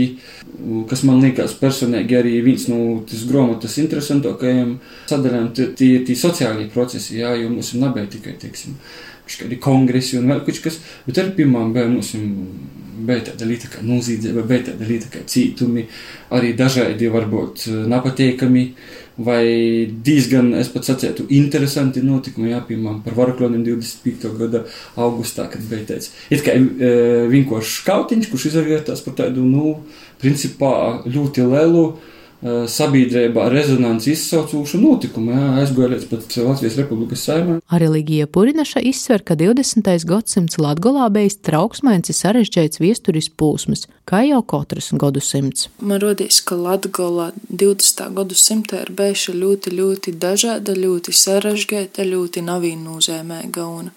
kas 0.91 1.05
man 1.07 1.23
liekas 1.23 1.55
personīgi 1.61 2.19
arī 2.19 2.35
viens 2.43 2.67
no 2.71 3.01
tas 3.09 3.23
grāmatas 3.29 3.79
interesantākajiem 3.83 4.77
sadaļām, 5.11 5.49
tie 5.55 5.89
ir 5.95 6.05
tie 6.07 6.19
sociālie 6.19 6.69
procesi, 6.75 7.21
jā, 7.23 7.35
jo 7.39 7.51
mums 7.55 7.73
ir 7.75 7.83
nebija 7.85 8.11
tikai, 8.17 8.37
teiksim, 8.43 8.77
kādi 9.33 9.59
kongresi 9.63 10.19
un 10.19 10.29
vēl 10.31 10.43
kaut 10.47 10.63
kas, 10.65 10.79
bet 11.07 11.23
arī 11.23 11.37
pirmām 11.39 11.73
bija 11.75 11.91
mums 11.91 12.15
bija 13.03 13.23
tāda 13.31 13.47
lieta 13.49 13.71
kā 13.73 13.83
noziedzība, 13.87 14.45
bija 14.47 14.67
tāda 14.69 14.87
lieta 14.87 15.09
kā 15.13 15.23
cītumi, 15.27 15.87
arī 16.35 16.53
dažādi 16.59 17.09
varbūt 17.11 17.67
nepateikami 17.91 18.67
vai 19.21 19.45
diezgan, 20.05 20.53
es 20.57 20.71
pat 20.73 20.87
sacētu, 20.89 21.27
interesanti 21.37 22.01
notikumi, 22.05 22.53
jā, 22.53 22.63
piemēram, 22.69 23.03
par 23.05 23.17
Varaklonim 23.19 23.65
25. 23.67 24.31
gada 24.39 24.65
augustā, 24.97 25.49
kad 25.53 25.65
bija 25.69 25.85
teicis, 25.93 26.15
it 26.33 26.45
kā 26.47 26.55
e, 26.57 26.95
vienkārši 27.33 27.85
kautiņš, 27.89 28.31
kurš 28.33 28.49
izvērtās 28.53 29.05
par 29.05 29.19
tādu, 29.21 29.45
nu, 29.45 29.77
principā 30.23 30.73
ļoti 31.05 31.45
lielu 31.53 31.85
sabiedrībā 32.43 33.47
rezonanci 33.53 34.13
izsaucošu 34.17 34.81
notikumu, 34.83 35.35
līdz 35.63 36.07
pat 36.11 36.37
Latvijas 36.43 36.79
Republikas 36.81 37.23
saimē. 37.29 37.61
Arī 37.71 37.89
Ligija 37.93 38.27
Purinaša 38.27 38.83
izsver, 38.83 39.23
ka 39.23 39.37
20. 39.39 40.07
gadsimts 40.09 40.59
Latgolā 40.59 41.07
bijis 41.15 41.39
trauksmains 41.47 42.11
ir 42.11 42.19
sarežģīts 42.19 42.83
viesturis 42.83 43.31
pūsmas, 43.31 43.87
kā 44.09 44.25
jau 44.27 44.43
katrs 44.43 44.91
gadsimts. 44.99 45.69
Man 45.79 46.03
rodīs, 46.03 46.41
ka 46.43 46.59
Latgolā 46.59 47.31
20. 47.49 48.11
gadsimta 48.19 48.83
ir 48.83 48.91
bijuši 48.99 49.37
ļoti, 49.39 49.77
ļoti 49.79 50.17
dažāda, 50.19 50.75
ļoti 50.75 51.15
sarežģīta, 51.15 52.09
ļoti 52.11 52.43
navīnūzēmēga. 52.51 53.71
Un, 53.79 53.95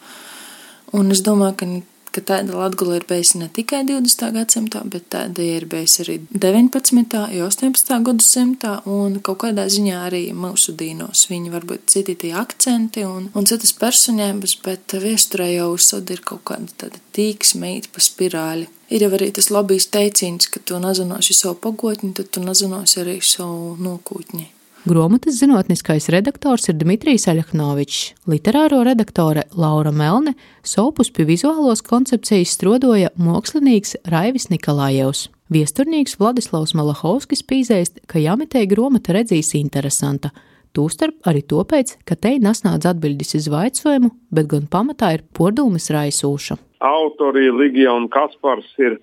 un 0.94 1.18
es 1.18 1.26
domāju, 1.26 1.58
ka 1.58 1.72
ka 2.16 2.24
tāda 2.32 2.56
Latgula 2.56 3.00
ir 3.00 3.06
bijusi 3.10 3.40
ne 3.42 3.50
tikai 3.52 3.84
20. 3.88 4.30
gadsimtā, 4.36 4.82
bet 4.92 5.10
tāda 5.14 5.44
ir 5.44 5.68
bijusi 5.72 6.04
arī 6.06 6.16
19. 6.32 7.20
un 7.26 7.44
18. 7.48 8.00
gadsimtā, 8.08 8.74
un 8.90 9.20
kaut 9.26 9.42
kādā 9.44 9.68
ziņā 9.72 10.06
arī 10.08 10.24
mūsu 10.36 10.76
dīnos. 10.80 11.28
Viņi 11.32 11.54
varbūt 11.54 11.90
citi 11.92 12.16
tie 12.24 12.34
akcenti 12.40 13.06
un, 13.08 13.30
un 13.36 13.50
citas 13.50 13.76
personības, 13.76 14.58
bet 14.66 14.98
viesturē 15.04 15.52
jau 15.54 15.74
uzsod 15.76 16.10
ir 16.16 16.24
kaut 16.26 16.46
kāda 16.48 16.72
tāda 16.86 17.04
tīksme 17.16 17.76
īt 17.78 17.92
pa 17.94 18.04
spirāli. 18.04 18.70
Ir 18.94 19.08
jau 19.08 19.14
arī 19.18 19.32
tas 19.34 19.50
labīs 19.50 19.90
teiciens, 19.92 20.48
ka 20.52 20.62
tu 20.62 20.78
nezinosi 20.80 21.34
savu 21.34 21.58
pagotni, 21.64 22.14
tad 22.14 22.30
tu 22.32 22.44
nezinosi 22.46 23.02
arī 23.02 23.18
savu 23.26 23.74
nokūtni. 23.82 24.55
Grāmatas 24.86 25.40
zinātniskais 25.42 26.06
redaktors 26.14 26.68
ir 26.70 26.76
Dmitrijs 26.78 27.24
Aļaknovičs, 27.32 28.02
literāro 28.30 28.84
redaktore 28.86 29.48
Laura 29.58 29.90
Melne, 29.90 30.36
sopus 30.62 31.10
pie 31.10 31.24
vizuālos 31.26 31.82
koncepcijas 31.82 32.54
strodoja 32.54 33.10
mākslinieks 33.18 33.96
Raivis 34.14 34.52
Nikolājevs. 34.52 35.24
Viesturnīgs 35.50 36.20
Vladislavs 36.20 36.76
Malahovskis 36.78 37.42
pīzēst, 37.50 38.04
ka 38.06 38.22
jāmetēja 38.22 38.70
grāmata 38.76 39.18
redzīs 39.18 39.56
interesanta. 39.58 40.30
Tūstarp 40.78 41.32
arī 41.32 41.42
tāpēc, 41.50 41.96
ka 42.06 42.14
te 42.14 42.36
nesnādz 42.38 42.86
atbildes 42.86 43.34
uz 43.42 43.50
vaicojumu, 43.50 44.14
bet 44.30 44.54
gan 44.54 44.70
pamatā 44.70 45.16
ir 45.18 45.26
podūmas 45.34 45.90
raisūša. 45.98 46.62
Autori 46.86 47.50
Ligija 47.50 47.98
un 47.98 48.06
Kaspars 48.14 48.70
ir 48.78 49.00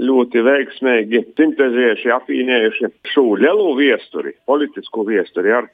ļoti 0.00 0.42
veiksmīgi 0.46 1.24
sintēzējuši, 1.38 2.12
apvienojuši 2.16 2.92
šo 3.12 3.26
lielo 3.40 3.72
viesturi, 3.78 4.34
politisku 4.48 5.04
viesturi 5.08 5.54
ar 5.60 5.68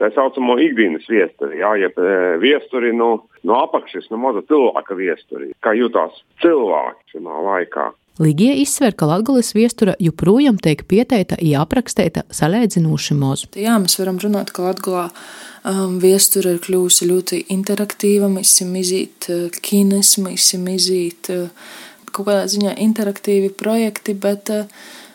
tā 0.00 0.10
saucamo 0.14 0.56
ikdienas 0.62 1.06
viesturi, 1.10 1.60
jā, 1.62 1.72
jeb 1.84 1.98
e, 2.00 2.12
viesturi 2.42 2.92
no, 2.96 3.10
no 3.46 3.58
apakšas, 3.66 4.08
no 4.10 4.20
maza 4.22 4.42
cilvēka 4.48 4.96
viesturi, 4.98 5.52
kā 5.62 5.74
jutās 5.78 6.22
cilvēki 6.42 7.16
šajā 7.16 7.42
laikā. 7.48 7.90
Ligija 8.20 8.54
izsver, 8.60 8.92
ka 8.92 9.06
Latvijas 9.08 9.54
viestura 9.56 9.94
joprojām 10.00 10.58
tiek 10.60 10.82
pieteikta, 10.88 11.38
ja 11.40 11.62
aprakstīta 11.64 12.26
salīdzinoši 12.28 13.16
maz. 13.16 13.46
Jā, 13.56 13.78
mēs 13.80 13.96
varam 13.96 14.18
runāt, 14.20 14.52
ka 14.52 14.66
Latvijā 14.66 15.06
um, 15.08 15.96
viestura 16.02 16.52
ir 16.52 16.60
kļuvusi 16.60 17.08
ļoti 17.08 17.40
interaktīva. 17.54 18.28
Mēs 18.34 18.52
esam 18.52 18.76
izīt 18.76 19.30
uh, 19.32 19.48
kines, 19.64 20.18
mēs 20.20 20.44
esam 20.44 20.68
izīt 20.74 21.32
uh, 21.32 21.72
kaut 22.12 22.28
kādā 22.28 22.44
ziņā 22.52 22.76
interaktīvi 22.84 23.52
projekti, 23.58 24.14
bet 24.14 24.52
uh, 24.52 24.68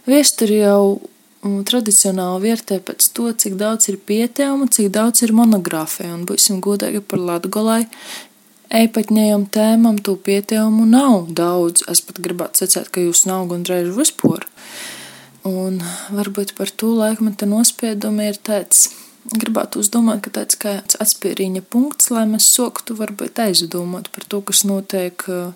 viesturi 0.10 0.62
jau 0.62 0.97
um, 0.97 1.62
tradicionāli 1.67 2.47
vērtē 2.47 2.79
pēc 2.88 3.10
to, 3.15 3.29
cik 3.31 3.57
daudz 3.60 3.91
ir 3.91 3.99
pieteikumu, 4.10 4.69
cik 4.73 4.91
daudz 4.95 5.23
ir 5.27 5.36
monogrāfiju, 5.38 6.13
un 6.19 6.25
būsim 6.29 6.62
godīgi 6.63 7.03
par 7.05 7.23
Latgolai. 7.31 7.83
Eipaņējam 8.67 9.45
tēmam 9.55 10.01
to 10.03 10.17
pieteikumu 10.19 10.83
nav 10.89 11.29
daudz. 11.31 11.86
Es 11.88 12.01
pat 12.03 12.19
gribētu 12.19 12.65
sacīt, 12.65 12.91
ka 12.91 13.03
jūs 13.05 13.23
nav 13.29 13.47
gandrīz 13.51 13.93
vispār. 13.95 14.43
Un 15.47 15.79
varbūt 16.12 16.57
par 16.57 16.71
to 16.75 16.97
te 17.39 17.47
nospiedumi 17.47 18.27
ir 18.27 18.39
tāds, 18.43 18.89
gribētu 19.36 19.82
uzdomāt, 19.84 20.24
ka 20.26 20.34
tāds 20.40 20.58
kā 20.60 20.78
atspēriņa 20.84 21.63
punkts, 21.70 22.12
lai 22.13 22.26
mēs 22.30 22.48
soktu 22.54 22.96
varbūt 22.98 23.40
aizdomāt 23.44 24.10
par 24.16 24.28
to, 24.30 24.42
kas 24.48 24.63
notiek 24.68 25.24
uh, 25.28 25.54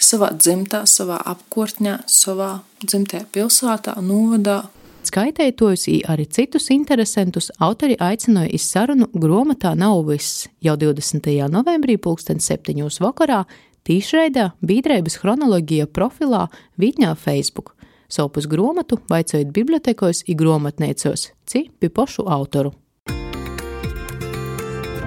savā 0.00 0.32
dzimtā, 0.36 0.84
savā 0.88 1.20
apkārtnē, 1.32 2.00
savā 2.08 2.60
dzimtajā 2.84 3.26
pilsētā, 3.34 3.96
novadā. 4.04 4.62
Skaitētojus 5.10 5.86
arī 6.12 6.26
citus 6.28 6.68
interesantus 6.70 7.48
autori 7.58 7.96
aicināja 7.96 8.52
iz 8.54 8.66
sarunu 8.68 9.08
grāmatā 9.16 9.72
Nav 9.74 10.04
viss 10.10 10.44
jau 10.60 10.76
20. 10.76 11.30
novembrī, 11.48 11.96
2007. 11.96 13.00
vakarā, 13.00 13.44
tīšraidē 13.88 14.50
Bīdrēbas 14.60 15.16
chronoloģija 15.22 15.88
profilā 15.88 16.46
Viņā 16.80 17.14
Facebook. 17.16 17.74
Sopus 18.10 18.48
grāmatu 18.50 18.98
vaicojot 19.08 19.52
bibliotekos 19.54 20.24
un 20.28 20.36
grāmatniecos, 20.36 21.30
ci 21.46 21.68
pie 21.78 21.88
pošu 21.88 22.26
autoru. 22.28 22.74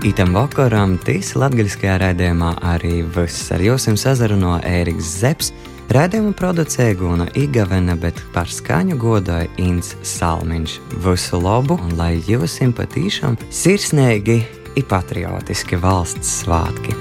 Itam 0.03 0.33
vakaram 0.35 0.97
tīs 0.99 1.29
latgaļiskajā 1.39 1.93
raidījumā 2.01 2.49
arī 2.73 2.97
viss 3.15 3.53
ar 3.55 3.61
jums 3.63 3.85
sazaru 4.03 4.35
no 4.35 4.57
Ēriks 4.59 5.13
Zeps, 5.21 5.53
Rādījumu 5.95 6.33
producēja 6.35 6.97
Guna 6.99 7.29
Igavena, 7.39 7.95
bet 7.95 8.19
par 8.35 8.51
skaņu 8.51 8.97
godoja 8.99 9.47
Inns 9.63 9.93
Salmiņš. 10.03 10.75
Visu 11.05 11.39
labu 11.39 11.79
un 11.79 11.95
lai 11.95 12.17
jums 12.27 12.57
patīšām 12.75 13.39
sirsnīgi 13.47 14.41
ir 14.75 14.89
patriotiski 14.91 15.79
valsts 15.79 16.41
svētki! 16.41 16.99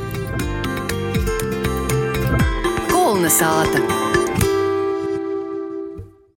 Kulna 2.86 3.34
sāta! 3.34 4.11